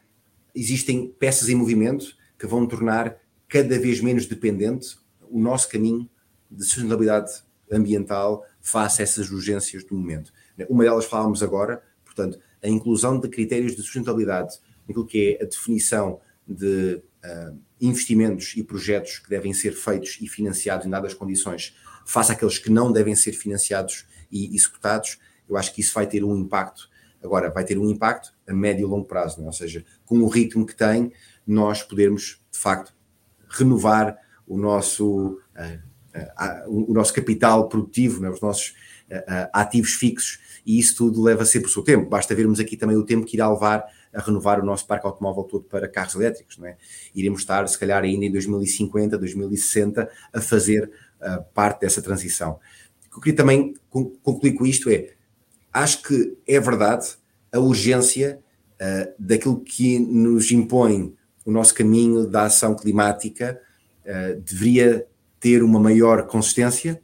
existem 0.54 1.08
peças 1.18 1.48
em 1.48 1.54
movimento 1.54 2.16
que 2.38 2.46
vão 2.46 2.66
tornar 2.66 3.16
cada 3.48 3.78
vez 3.78 4.00
menos 4.00 4.26
dependente 4.26 4.96
o 5.28 5.40
nosso 5.40 5.68
caminho 5.68 6.08
de 6.50 6.64
sustentabilidade 6.64 7.30
ambiental 7.70 8.44
face 8.60 9.00
a 9.00 9.04
essas 9.04 9.30
urgências 9.30 9.84
do 9.84 9.94
momento. 9.94 10.32
Uma 10.68 10.84
delas 10.84 11.04
falávamos 11.04 11.42
agora, 11.42 11.82
portanto, 12.04 12.38
a 12.62 12.68
inclusão 12.68 13.18
de 13.18 13.28
critérios 13.28 13.74
de 13.74 13.82
sustentabilidade 13.82 14.58
naquilo 14.86 15.06
que 15.06 15.36
é 15.40 15.44
a 15.44 15.46
definição 15.46 16.20
de 16.46 17.00
uh, 17.24 17.58
investimentos 17.80 18.54
e 18.56 18.62
projetos 18.62 19.18
que 19.18 19.30
devem 19.30 19.54
ser 19.54 19.72
feitos 19.72 20.18
e 20.20 20.26
financiados 20.26 20.86
em 20.86 20.90
dadas 20.90 21.14
condições, 21.14 21.74
face 22.04 22.32
àqueles 22.32 22.58
que 22.58 22.70
não 22.70 22.92
devem 22.92 23.14
ser 23.14 23.32
financiados 23.32 24.06
e 24.30 24.54
executados, 24.54 25.18
eu 25.48 25.56
acho 25.56 25.74
que 25.74 25.80
isso 25.80 25.94
vai 25.94 26.06
ter 26.06 26.24
um 26.24 26.36
impacto. 26.36 26.88
Agora, 27.22 27.50
vai 27.50 27.64
ter 27.64 27.78
um 27.78 27.88
impacto 27.88 28.32
a 28.48 28.54
médio 28.54 28.86
e 28.86 28.90
longo 28.90 29.04
prazo, 29.04 29.42
é? 29.42 29.44
ou 29.44 29.52
seja, 29.52 29.84
com 30.06 30.18
o 30.20 30.28
ritmo 30.28 30.64
que 30.64 30.74
tem, 30.74 31.12
nós 31.46 31.82
podermos, 31.82 32.40
de 32.50 32.58
facto, 32.58 32.94
renovar 33.48 34.16
o 34.46 34.56
nosso, 34.56 35.40
uh, 35.56 36.66
uh, 36.66 36.90
o 36.90 36.94
nosso 36.94 37.12
capital 37.12 37.68
produtivo, 37.68 38.24
é? 38.24 38.30
os 38.30 38.40
nossos 38.40 38.74
ativos 39.52 39.94
fixos, 39.94 40.38
e 40.64 40.78
isso 40.78 40.96
tudo 40.96 41.20
leva 41.20 41.44
sempre 41.44 41.68
o 41.68 41.72
seu 41.72 41.82
tempo. 41.82 42.08
Basta 42.08 42.32
vermos 42.32 42.60
aqui 42.60 42.76
também 42.76 42.96
o 42.96 43.04
tempo 43.04 43.26
que 43.26 43.36
irá 43.36 43.50
levar 43.50 43.84
a 44.12 44.20
renovar 44.20 44.60
o 44.60 44.64
nosso 44.64 44.86
parque 44.86 45.06
automóvel 45.06 45.44
todo 45.44 45.64
para 45.64 45.88
carros 45.88 46.14
elétricos. 46.14 46.58
Não 46.58 46.66
é? 46.66 46.76
Iremos 47.14 47.40
estar, 47.40 47.66
se 47.68 47.78
calhar, 47.78 48.02
ainda 48.02 48.24
em 48.24 48.32
2050, 48.32 49.18
2060, 49.18 50.10
a 50.32 50.40
fazer 50.40 50.90
uh, 51.20 51.44
parte 51.54 51.80
dessa 51.80 52.02
transição. 52.02 52.58
O 53.10 53.14
que 53.14 53.18
eu 53.18 53.22
queria 53.22 53.36
também 53.36 53.74
concluir 54.22 54.52
com 54.54 54.64
isto 54.64 54.88
é: 54.88 55.10
acho 55.72 56.02
que 56.02 56.38
é 56.46 56.60
verdade 56.60 57.08
a 57.52 57.58
urgência 57.58 58.40
uh, 58.80 59.12
daquilo 59.18 59.60
que 59.60 59.98
nos 59.98 60.52
impõe 60.52 61.14
o 61.44 61.50
nosso 61.50 61.74
caminho 61.74 62.26
da 62.26 62.44
ação 62.44 62.76
climática 62.76 63.60
uh, 64.04 64.40
deveria 64.40 65.06
ter 65.40 65.62
uma 65.62 65.80
maior 65.80 66.26
consistência. 66.26 67.02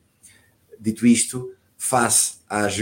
Dito 0.79 1.07
isto, 1.07 1.53
face 1.77 2.37
às, 2.49 2.77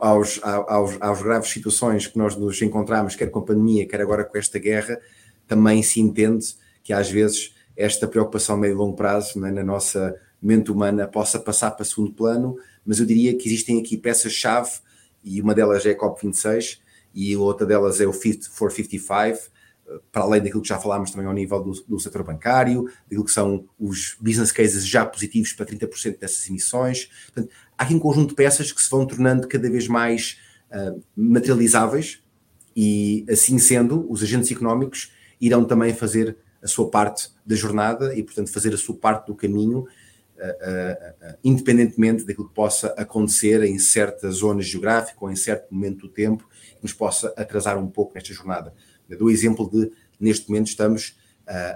aos, 0.00 0.40
aos, 0.42 1.00
aos, 1.00 1.22
graves 1.22 1.50
situações 1.50 2.06
que 2.06 2.18
nós 2.18 2.36
nos 2.36 2.60
encontramos, 2.60 3.14
quer 3.14 3.30
com 3.30 3.38
a 3.38 3.44
pandemia, 3.44 3.86
quer 3.86 4.00
agora 4.00 4.24
com 4.24 4.36
esta 4.36 4.58
guerra, 4.58 5.00
também 5.46 5.82
se 5.82 6.00
entende 6.00 6.54
que 6.82 6.92
às 6.92 7.10
vezes 7.10 7.54
esta 7.76 8.06
preocupação 8.06 8.56
a 8.56 8.58
médio 8.58 8.74
e 8.74 8.78
longo 8.78 8.96
prazo 8.96 9.38
né, 9.38 9.50
na 9.50 9.62
nossa 9.62 10.14
mente 10.46 10.70
humana 10.70 11.06
possa 11.08 11.38
passar 11.38 11.72
para 11.72 11.84
segundo 11.84 12.12
plano, 12.12 12.56
mas 12.84 12.98
eu 13.00 13.06
diria 13.06 13.36
que 13.36 13.48
existem 13.48 13.80
aqui 13.80 13.96
peças-chave, 13.96 14.70
e 15.24 15.40
uma 15.40 15.54
delas 15.54 15.84
é 15.84 15.90
a 15.90 15.98
COP26, 15.98 16.78
e 17.14 17.36
outra 17.36 17.66
delas 17.66 18.00
é 18.00 18.06
o 18.06 18.12
Fit 18.12 18.48
for 18.48 18.70
55, 18.70 19.50
para 20.10 20.22
além 20.22 20.42
daquilo 20.42 20.62
que 20.62 20.68
já 20.68 20.78
falámos 20.78 21.10
também 21.10 21.26
ao 21.26 21.32
nível 21.32 21.62
do, 21.62 21.72
do 21.82 22.00
setor 22.00 22.24
bancário, 22.24 22.84
daquilo 23.04 23.24
que 23.24 23.30
são 23.30 23.68
os 23.78 24.16
business 24.20 24.52
cases 24.52 24.86
já 24.86 25.06
positivos 25.06 25.52
para 25.52 25.66
30% 25.66 26.18
dessas 26.18 26.48
emissões. 26.48 27.08
Portanto, 27.26 27.52
há 27.76 27.84
aqui 27.84 27.94
um 27.94 27.98
conjunto 27.98 28.30
de 28.30 28.34
peças 28.34 28.72
que 28.72 28.82
se 28.82 28.90
vão 28.90 29.06
tornando 29.06 29.46
cada 29.46 29.70
vez 29.70 29.86
mais 29.86 30.38
uh, 30.70 31.00
materializáveis 31.16 32.20
e, 32.74 33.24
assim 33.30 33.58
sendo, 33.58 34.10
os 34.10 34.22
agentes 34.22 34.50
económicos 34.50 35.12
irão 35.40 35.64
também 35.64 35.94
fazer 35.94 36.36
a 36.62 36.66
sua 36.66 36.90
parte 36.90 37.30
da 37.44 37.54
jornada 37.54 38.14
e, 38.14 38.22
portanto, 38.22 38.52
fazer 38.52 38.74
a 38.74 38.78
sua 38.78 38.96
parte 38.96 39.26
do 39.28 39.34
caminho, 39.34 39.86
independentemente 41.42 42.24
daquilo 42.24 42.48
que 42.48 42.54
possa 42.54 42.88
acontecer 42.96 43.62
em 43.62 43.78
certa 43.78 44.30
zona 44.30 44.62
geográfica 44.62 45.18
ou 45.20 45.30
em 45.30 45.36
certo 45.36 45.72
momento 45.72 46.02
do 46.02 46.08
tempo, 46.08 46.48
que 46.76 46.82
nos 46.82 46.92
possa 46.92 47.32
atrasar 47.36 47.78
um 47.78 47.88
pouco 47.88 48.14
nesta 48.14 48.32
jornada. 48.32 48.74
Eu 49.08 49.18
dou 49.18 49.28
o 49.28 49.30
exemplo 49.30 49.70
de, 49.70 49.92
neste 50.20 50.48
momento, 50.48 50.68
estamos 50.68 51.16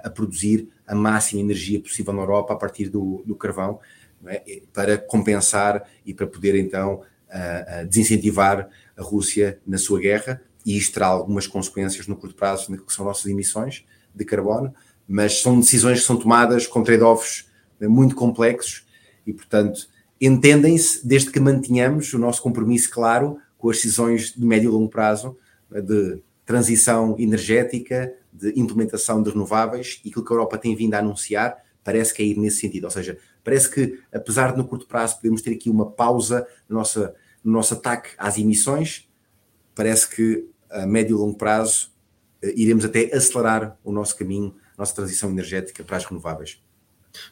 a 0.03 0.11
produzir 0.11 0.69
a 0.87 0.95
máxima 0.95 1.41
energia 1.41 1.81
possível 1.81 2.13
na 2.13 2.23
Europa 2.23 2.53
a 2.53 2.57
partir 2.57 2.89
do, 2.89 3.23
do 3.25 3.37
carvão, 3.37 3.79
é? 4.27 4.63
para 4.73 4.99
compensar 4.99 5.89
e 6.05 6.13
para 6.13 6.27
poder 6.27 6.55
então 6.57 7.03
desincentivar 7.89 8.69
a 8.97 9.03
Rússia 9.03 9.61
na 9.67 9.79
sua 9.79 10.01
guerra, 10.01 10.43
e 10.67 10.77
isto 10.77 10.95
terá 10.95 11.07
algumas 11.07 11.47
consequências 11.47 12.07
no 12.07 12.17
curto 12.17 12.35
prazo 12.35 12.71
naquilo 12.71 12.87
que 12.87 12.93
são 12.93 13.05
nossas 13.05 13.27
emissões 13.27 13.87
de 14.15 14.25
carbono, 14.25 14.75
mas 15.07 15.41
são 15.41 15.59
decisões 15.59 16.01
que 16.01 16.07
são 16.07 16.17
tomadas 16.17 16.67
com 16.67 16.83
trade-offs 16.83 17.49
muito 17.89 18.15
complexos 18.15 18.87
e, 19.27 19.33
portanto, 19.33 19.89
entendem-se 20.21 21.07
desde 21.07 21.31
que 21.31 21.41
mantenhamos 21.41 22.13
o 22.13 22.19
nosso 22.19 22.43
compromisso 22.43 22.91
claro 22.91 23.39
com 23.57 23.71
as 23.71 23.77
decisões 23.77 24.33
de 24.35 24.45
médio 24.45 24.71
e 24.71 24.73
longo 24.73 24.89
prazo 24.89 25.37
né, 25.71 25.81
de 25.81 26.23
transição 26.45 27.17
energética, 27.19 28.13
de 28.33 28.59
implementação 28.59 29.23
de 29.23 29.31
renováveis 29.31 30.01
e 30.05 30.09
aquilo 30.09 30.25
que 30.25 30.33
a 30.33 30.35
Europa 30.35 30.59
tem 30.59 30.75
vindo 30.75 30.95
a 30.95 30.99
anunciar 30.99 31.59
parece 31.83 32.13
que 32.13 32.23
é 32.23 32.27
ir 32.27 32.39
nesse 32.39 32.59
sentido, 32.59 32.85
ou 32.85 32.91
seja, 32.91 33.19
parece 33.43 33.71
que, 33.71 33.99
apesar 34.13 34.53
de 34.53 34.59
no 34.59 34.65
curto 34.65 34.87
prazo 34.87 35.17
podemos 35.17 35.41
ter 35.41 35.53
aqui 35.53 35.71
uma 35.71 35.91
pausa 35.91 36.47
no 36.69 36.77
nosso, 36.77 37.01
no 37.43 37.53
nosso 37.53 37.75
ataque 37.75 38.11
às 38.19 38.37
emissões, 38.39 39.09
parece 39.75 40.09
que 40.09 40.47
a 40.71 40.87
médio 40.87 41.17
e 41.17 41.19
longo 41.19 41.37
prazo 41.37 41.91
eh, 42.43 42.53
iremos 42.55 42.85
até 42.85 43.15
acelerar 43.15 43.79
o 43.83 43.91
nosso 43.91 44.17
caminho, 44.17 44.55
a 44.77 44.83
nossa 44.83 44.95
transição 44.95 45.31
energética 45.31 45.83
para 45.83 45.97
as 45.97 46.05
renováveis. 46.05 46.63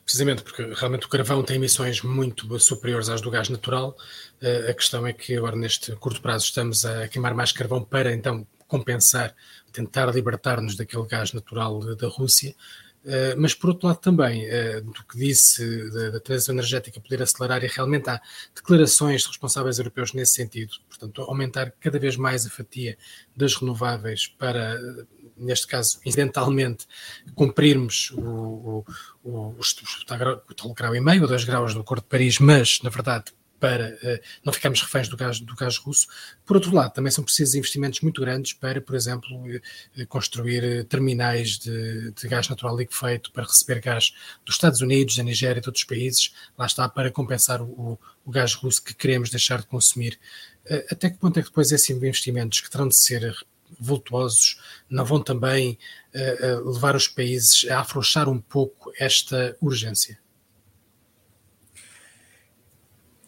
Precisamente 0.05 0.43
porque 0.43 0.63
realmente 0.75 1.07
o 1.07 1.09
carvão 1.09 1.43
tem 1.43 1.57
emissões 1.57 2.03
muito 2.03 2.59
superiores 2.59 3.09
às 3.09 3.21
do 3.21 3.31
gás 3.31 3.49
natural. 3.49 3.97
Eh, 4.41 4.71
a 4.71 4.75
questão 4.75 5.07
é 5.07 5.13
que 5.13 5.37
agora, 5.37 5.57
neste 5.57 5.93
curto 5.97 6.21
prazo, 6.21 6.45
estamos 6.45 6.85
a 6.85 7.09
queimar 7.09 7.35
mais 7.35 7.53
carvão 7.53 7.83
para 7.85 8.13
então 8.13 8.47
compensar, 8.67 9.35
tentar 9.73 10.07
libertar-nos 10.15 10.77
daquele 10.77 11.07
gás 11.07 11.33
natural 11.33 11.97
da 11.97 12.09
Rússia. 12.09 12.55
Eh, 13.05 13.35
mas 13.37 13.55
por 13.55 13.71
outro 13.71 13.87
lado 13.89 14.01
também, 14.01 14.47
uh, 14.47 14.83
do 14.83 15.05
que 15.05 15.17
disse 15.17 15.91
da, 16.11 16.21
transição 16.21 16.55
energética 16.55 17.01
poder 17.01 17.23
acelerar, 17.23 17.65
e 17.65 17.67
realmente 17.67 18.11
há 18.11 18.21
declarações 18.55 19.23
de 19.23 19.29
responsáveis 19.29 19.79
europeus 19.79 20.13
nesse 20.13 20.33
sentido, 20.35 20.75
portanto, 20.89 21.23
aumentar 21.23 21.73
cada 21.81 21.99
vez 21.99 22.17
mais 22.17 22.45
a 22.45 22.51
fatia 22.51 22.99
das 23.37 23.55
renováveis 23.55 24.27
para, 24.27 24.79
neste 25.39 25.67
caso, 25.67 25.99
incidentalmente, 26.05 26.87
cumprirmos 27.35 28.11
o, 28.13 28.21
o, 28.21 28.85
o, 29.25 29.31
o, 29.31 29.57
o 29.59 30.55
tal 30.55 30.75
grau 30.75 30.95
e 30.95 31.01
meio, 31.01 31.23
ou 31.23 31.29
dois 31.29 31.45
graus 31.45 31.75
do 31.75 31.81
Acordo 31.81 32.03
de 32.03 32.09
Paris, 32.09 32.39
mas, 32.39 32.81
na 32.83 32.91
verdade, 32.91 33.33
para 33.59 33.99
uh, 34.03 34.21
não 34.45 34.53
ficarmos 34.53 34.81
reféns 34.81 35.09
do 35.09 35.17
gás, 35.17 35.41
do 35.41 35.55
gás 35.55 35.77
russo. 35.79 36.07
Por 36.45 36.57
outro 36.57 36.75
lado, 36.75 36.93
também 36.93 37.11
são 37.11 37.25
precisos 37.25 37.55
investimentos 37.55 38.01
muito 38.01 38.21
grandes 38.21 38.53
para, 38.53 38.81
por 38.81 38.95
exemplo, 38.95 39.29
uh, 39.37 40.07
construir 40.07 40.65
eh, 40.65 40.85
terminais 40.85 41.59
de, 41.59 42.13
de, 42.13 42.29
gás 42.29 42.49
natural 42.49 42.77
liquefeito 42.77 43.33
para 43.33 43.45
receber 43.45 43.81
gás 43.81 44.13
dos 44.45 44.55
Estados 44.55 44.81
Unidos, 44.81 45.17
da 45.17 45.23
Nigéria 45.23 45.59
e 45.59 45.63
de 45.63 45.69
outros 45.69 45.85
países, 45.85 46.35
lá 46.57 46.67
está, 46.67 46.89
para 46.89 47.11
compensar 47.11 47.61
o, 47.61 47.99
o 48.25 48.31
gás 48.31 48.55
russo 48.55 48.83
que 48.83 48.95
queremos 48.95 49.31
deixar 49.31 49.61
de 49.61 49.67
consumir. 49.67 50.19
Uh, 50.71 50.85
até 50.91 51.11
que 51.11 51.19
ponto 51.19 51.39
é 51.39 51.43
que 51.43 51.49
depois 51.49 51.73
esses 51.73 51.91
investimentos 51.91 52.61
que 52.61 52.71
terão 52.71 52.89
de 52.89 52.97
ser 52.97 53.35
vultuosos 53.79 54.61
não 54.89 55.05
vão 55.05 55.23
também 55.23 55.79
levar 56.65 56.97
os 56.97 57.07
países 57.07 57.67
a 57.71 57.81
afrouxar 57.81 58.29
um 58.29 58.41
pouco 58.41 58.91
esta 58.99 59.57
urgência? 59.61 60.19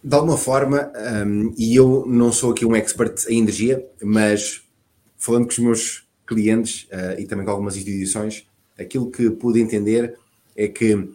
de 0.03 0.15
alguma 0.15 0.37
forma, 0.37 0.91
um, 1.27 1.55
e 1.59 1.77
eu 1.77 2.05
não 2.07 2.33
sou 2.33 2.53
aqui 2.53 2.65
um 2.65 2.75
expert 2.75 3.27
em 3.29 3.41
energia, 3.41 3.87
mas 4.03 4.63
falando 5.19 5.45
com 5.45 5.51
os 5.51 5.59
meus 5.59 6.09
clientes 6.27 6.85
uh, 6.85 7.21
e 7.21 7.27
também 7.27 7.45
com 7.45 7.51
algumas 7.51 7.77
instituições, 7.77 8.47
aquilo 8.79 9.11
que 9.11 9.29
pude 9.31 9.61
entender 9.61 10.17
é 10.57 10.69
que 10.69 11.11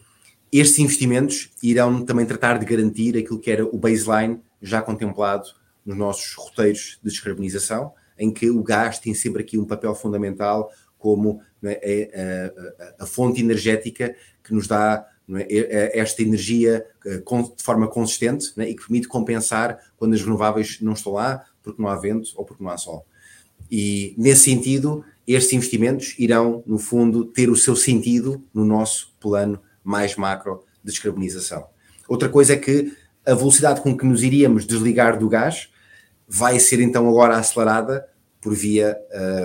estes 0.51 0.77
investimentos 0.79 1.49
irão 1.63 2.05
também 2.05 2.25
tratar 2.25 2.59
de 2.59 2.65
garantir 2.65 3.17
aquilo 3.17 3.39
que 3.39 3.49
era 3.49 3.65
o 3.65 3.77
baseline 3.77 4.39
já 4.61 4.81
contemplado 4.81 5.47
nos 5.83 5.97
nossos 5.97 6.33
roteiros 6.35 6.99
de 7.03 7.09
descarbonização, 7.09 7.91
em 8.17 8.31
que 8.31 8.49
o 8.49 8.63
gás 8.63 8.99
tem 8.99 9.13
sempre 9.13 9.41
aqui 9.41 9.57
um 9.57 9.65
papel 9.65 9.93
fundamental 9.95 10.71
como 10.97 11.41
é, 11.63 11.79
é, 11.83 12.53
a, 12.97 13.01
a, 13.01 13.03
a 13.03 13.05
fonte 13.05 13.41
energética 13.41 14.15
que 14.43 14.53
nos 14.53 14.67
dá 14.67 15.05
é? 15.33 15.99
esta 15.99 16.21
energia 16.21 16.85
de 17.03 17.63
forma 17.63 17.87
consistente 17.87 18.53
é? 18.57 18.69
e 18.69 18.75
que 18.75 18.83
permite 18.83 19.07
compensar 19.07 19.79
quando 19.97 20.13
as 20.13 20.21
renováveis 20.21 20.79
não 20.81 20.93
estão 20.93 21.13
lá, 21.13 21.43
porque 21.63 21.81
não 21.81 21.89
há 21.89 21.95
vento 21.95 22.29
ou 22.35 22.45
porque 22.45 22.63
não 22.63 22.69
há 22.69 22.77
sol. 22.77 23.05
E 23.71 24.13
nesse 24.17 24.43
sentido, 24.43 25.03
estes 25.27 25.53
investimentos 25.53 26.15
irão, 26.19 26.63
no 26.67 26.77
fundo, 26.77 27.25
ter 27.25 27.49
o 27.49 27.55
seu 27.55 27.75
sentido 27.75 28.43
no 28.53 28.63
nosso 28.63 29.15
plano 29.19 29.59
mais 29.83 30.15
macro 30.15 30.63
de 30.83 30.91
descarbonização. 30.91 31.65
Outra 32.07 32.29
coisa 32.29 32.53
é 32.53 32.57
que 32.57 32.95
a 33.25 33.33
velocidade 33.33 33.81
com 33.81 33.97
que 33.97 34.05
nos 34.05 34.21
iríamos 34.21 34.67
desligar 34.67 35.17
do 35.17 35.27
gás 35.27 35.69
vai 36.27 36.59
ser 36.59 36.79
então 36.81 37.07
agora 37.07 37.37
acelerada 37.37 38.07
por 38.41 38.53
via 38.53 38.97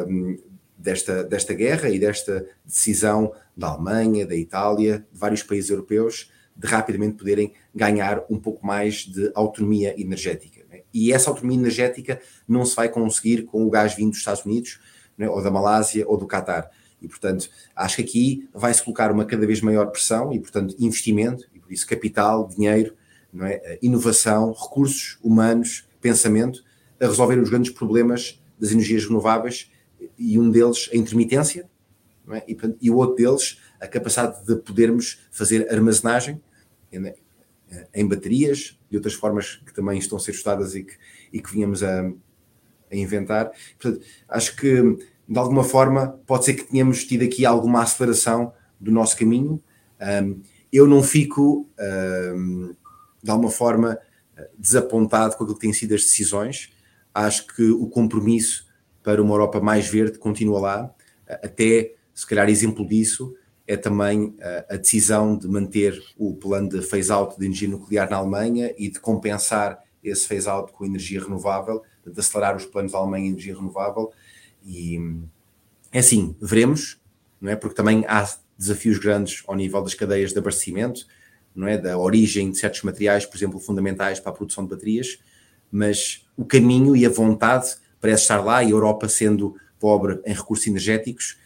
um, 0.08 0.38
desta, 0.76 1.22
desta 1.24 1.54
guerra 1.54 1.88
e 1.88 1.98
desta 1.98 2.46
decisão 2.64 3.32
da 3.56 3.68
Alemanha, 3.68 4.26
da 4.26 4.34
Itália, 4.34 5.06
de 5.12 5.18
vários 5.18 5.42
países 5.42 5.70
europeus, 5.70 6.30
de 6.56 6.66
rapidamente 6.66 7.16
poderem 7.16 7.52
ganhar 7.74 8.24
um 8.28 8.38
pouco 8.38 8.66
mais 8.66 9.06
de 9.06 9.30
autonomia 9.34 9.98
energética. 10.00 10.62
Né? 10.70 10.82
E 10.92 11.12
essa 11.12 11.30
autonomia 11.30 11.58
energética 11.58 12.20
não 12.46 12.64
se 12.64 12.74
vai 12.74 12.88
conseguir 12.88 13.44
com 13.44 13.64
o 13.64 13.70
gás 13.70 13.94
vindo 13.94 14.10
dos 14.10 14.18
Estados 14.18 14.44
Unidos, 14.44 14.80
né? 15.16 15.28
ou 15.28 15.42
da 15.42 15.50
Malásia, 15.50 16.06
ou 16.06 16.16
do 16.16 16.26
Catar. 16.26 16.70
E, 17.00 17.08
portanto, 17.08 17.48
acho 17.74 17.96
que 17.96 18.02
aqui 18.02 18.48
vai-se 18.52 18.82
colocar 18.82 19.10
uma 19.10 19.24
cada 19.24 19.46
vez 19.46 19.60
maior 19.60 19.86
pressão 19.86 20.32
e, 20.32 20.38
portanto, 20.38 20.74
investimento, 20.78 21.48
e 21.54 21.58
por 21.58 21.72
isso 21.72 21.86
capital, 21.86 22.46
dinheiro, 22.46 22.94
é? 23.42 23.78
inovação, 23.80 24.52
recursos 24.52 25.18
humanos, 25.22 25.88
pensamento, 26.00 26.62
a 27.00 27.06
resolver 27.06 27.38
os 27.38 27.48
grandes 27.48 27.72
problemas 27.72 28.40
das 28.58 28.72
energias 28.72 29.06
renováveis 29.06 29.70
e 30.18 30.38
um 30.38 30.50
deles 30.50 30.88
a 30.92 30.96
intermitência 30.96 31.68
é? 32.30 32.44
e, 32.46 32.56
e, 32.80 32.90
o 32.90 32.96
outro 32.96 33.16
deles 33.16 33.60
a 33.80 33.88
capacidade 33.88 34.44
de 34.44 34.56
podermos 34.56 35.20
fazer 35.30 35.72
armazenagem 35.72 36.40
em, 36.92 37.14
em 37.94 38.06
baterias 38.06 38.78
e 38.90 38.96
outras 38.96 39.14
formas 39.14 39.56
que 39.64 39.72
também 39.72 39.98
estão 39.98 40.18
a 40.18 40.20
ser 40.20 40.32
estudadas 40.32 40.74
e 40.74 40.84
que, 40.84 40.94
e 41.32 41.40
que 41.40 41.50
vínhamos 41.50 41.82
a, 41.82 42.02
a 42.90 42.96
inventar. 42.96 43.50
Portanto, 43.80 44.04
acho 44.28 44.56
que 44.56 44.98
de 45.28 45.38
alguma 45.38 45.64
forma 45.64 46.20
pode 46.26 46.44
ser 46.44 46.54
que 46.54 46.64
tenhamos 46.64 47.04
tido 47.04 47.24
aqui 47.24 47.46
alguma 47.46 47.82
aceleração 47.82 48.52
do 48.78 48.90
nosso 48.90 49.16
caminho. 49.16 49.62
Um, 50.00 50.42
eu 50.72 50.86
não 50.86 51.02
fico 51.02 51.68
um, 52.34 52.74
de 53.22 53.30
alguma 53.30 53.50
forma 53.50 53.98
desapontado 54.58 55.36
com 55.36 55.44
aquilo 55.44 55.58
que 55.58 55.62
têm 55.66 55.72
sido 55.72 55.94
as 55.94 56.02
decisões. 56.02 56.70
Acho 57.14 57.46
que 57.46 57.70
o 57.70 57.86
compromisso 57.88 58.66
para 59.02 59.22
uma 59.22 59.34
Europa 59.34 59.60
mais 59.60 59.88
verde 59.88 60.18
continua 60.18 60.60
lá. 60.60 60.94
Até, 61.26 61.94
se 62.14 62.26
calhar, 62.26 62.48
exemplo 62.48 62.86
disso 62.86 63.34
é 63.66 63.76
também 63.76 64.36
a 64.68 64.76
decisão 64.76 65.38
de 65.38 65.46
manter 65.46 66.02
o 66.18 66.34
plano 66.34 66.68
de 66.68 66.82
phase-out 66.82 67.38
de 67.38 67.46
energia 67.46 67.68
nuclear 67.68 68.10
na 68.10 68.16
Alemanha 68.16 68.74
e 68.76 68.90
de 68.90 68.98
compensar 68.98 69.78
esse 70.02 70.26
phase-out 70.26 70.72
com 70.72 70.84
energia 70.84 71.20
renovável, 71.22 71.82
de 72.04 72.18
acelerar 72.18 72.56
os 72.56 72.64
planos 72.64 72.92
da 72.92 72.98
Alemanha 72.98 73.26
em 73.26 73.28
energia 73.30 73.54
renovável. 73.54 74.10
E 74.64 74.98
é 75.92 76.00
assim, 76.00 76.34
veremos, 76.40 77.00
não 77.40 77.50
é? 77.50 77.56
Porque 77.56 77.76
também 77.76 78.04
há 78.08 78.28
desafios 78.58 78.98
grandes 78.98 79.42
ao 79.46 79.54
nível 79.54 79.80
das 79.82 79.94
cadeias 79.94 80.32
de 80.32 80.38
abastecimento, 80.38 81.06
não 81.54 81.68
é? 81.68 81.78
Da 81.78 81.96
origem 81.96 82.50
de 82.50 82.58
certos 82.58 82.82
materiais, 82.82 83.24
por 83.24 83.36
exemplo, 83.36 83.60
fundamentais 83.60 84.18
para 84.18 84.32
a 84.32 84.34
produção 84.34 84.64
de 84.64 84.70
baterias, 84.70 85.18
mas 85.70 86.26
o 86.36 86.44
caminho 86.44 86.96
e 86.96 87.04
a 87.04 87.10
vontade 87.10 87.76
parece 88.00 88.22
estar 88.22 88.40
lá 88.42 88.62
e 88.62 88.66
a 88.66 88.70
Europa, 88.70 89.08
sendo 89.08 89.54
pobre 89.78 90.20
em 90.24 90.32
recursos 90.32 90.66
energéticos, 90.66 91.38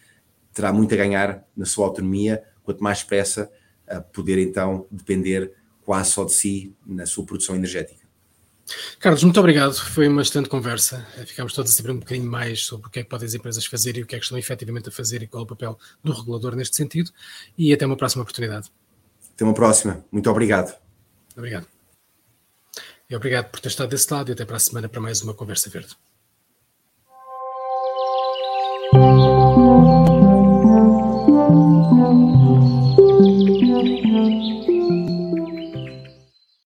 terá 0.52 0.72
muito 0.72 0.94
a 0.94 0.96
ganhar 0.96 1.44
na 1.56 1.64
sua 1.64 1.86
autonomia, 1.86 2.42
quanto 2.62 2.82
mais 2.82 3.00
depressa 3.00 3.50
a 3.86 4.00
poder 4.00 4.38
então 4.38 4.86
depender 4.90 5.52
quase 5.84 6.10
só 6.10 6.24
de 6.24 6.32
si 6.32 6.74
na 6.86 7.06
sua 7.06 7.24
produção 7.24 7.54
energética. 7.54 8.04
Carlos, 8.98 9.22
muito 9.22 9.38
obrigado. 9.38 9.74
Foi 9.74 10.08
uma 10.08 10.22
excelente 10.22 10.48
conversa. 10.48 11.06
Ficámos 11.26 11.52
todos 11.52 11.70
a 11.70 11.74
saber 11.74 11.90
um 11.90 11.98
bocadinho 11.98 12.30
mais 12.30 12.64
sobre 12.64 12.86
o 12.86 12.90
que 12.90 13.00
é 13.00 13.02
que 13.02 13.08
podem 13.08 13.26
as 13.26 13.34
empresas 13.34 13.66
fazer 13.66 13.96
e 13.98 14.02
o 14.02 14.06
que 14.06 14.14
é 14.14 14.18
que 14.18 14.24
estão 14.24 14.38
efetivamente 14.38 14.88
a 14.88 14.92
fazer 14.92 15.22
e 15.22 15.26
qual 15.26 15.42
é 15.42 15.44
o 15.44 15.46
papel 15.46 15.78
do 16.02 16.12
regulador 16.12 16.56
neste 16.56 16.76
sentido. 16.76 17.10
E 17.58 17.72
até 17.74 17.84
uma 17.84 17.96
próxima 17.96 18.22
oportunidade. 18.22 18.70
Até 19.34 19.44
uma 19.44 19.54
próxima. 19.54 20.04
Muito 20.10 20.30
obrigado. 20.30 20.74
Obrigado. 21.36 21.73
Obrigado 23.16 23.50
por 23.50 23.60
ter 23.60 23.68
estado 23.68 23.90
desse 23.90 24.12
lado 24.12 24.30
e 24.30 24.32
até 24.32 24.44
para 24.44 24.56
a 24.56 24.60
semana 24.60 24.88
para 24.88 25.00
mais 25.00 25.22
uma 25.22 25.34
Conversa 25.34 25.70
Verde. 25.70 25.96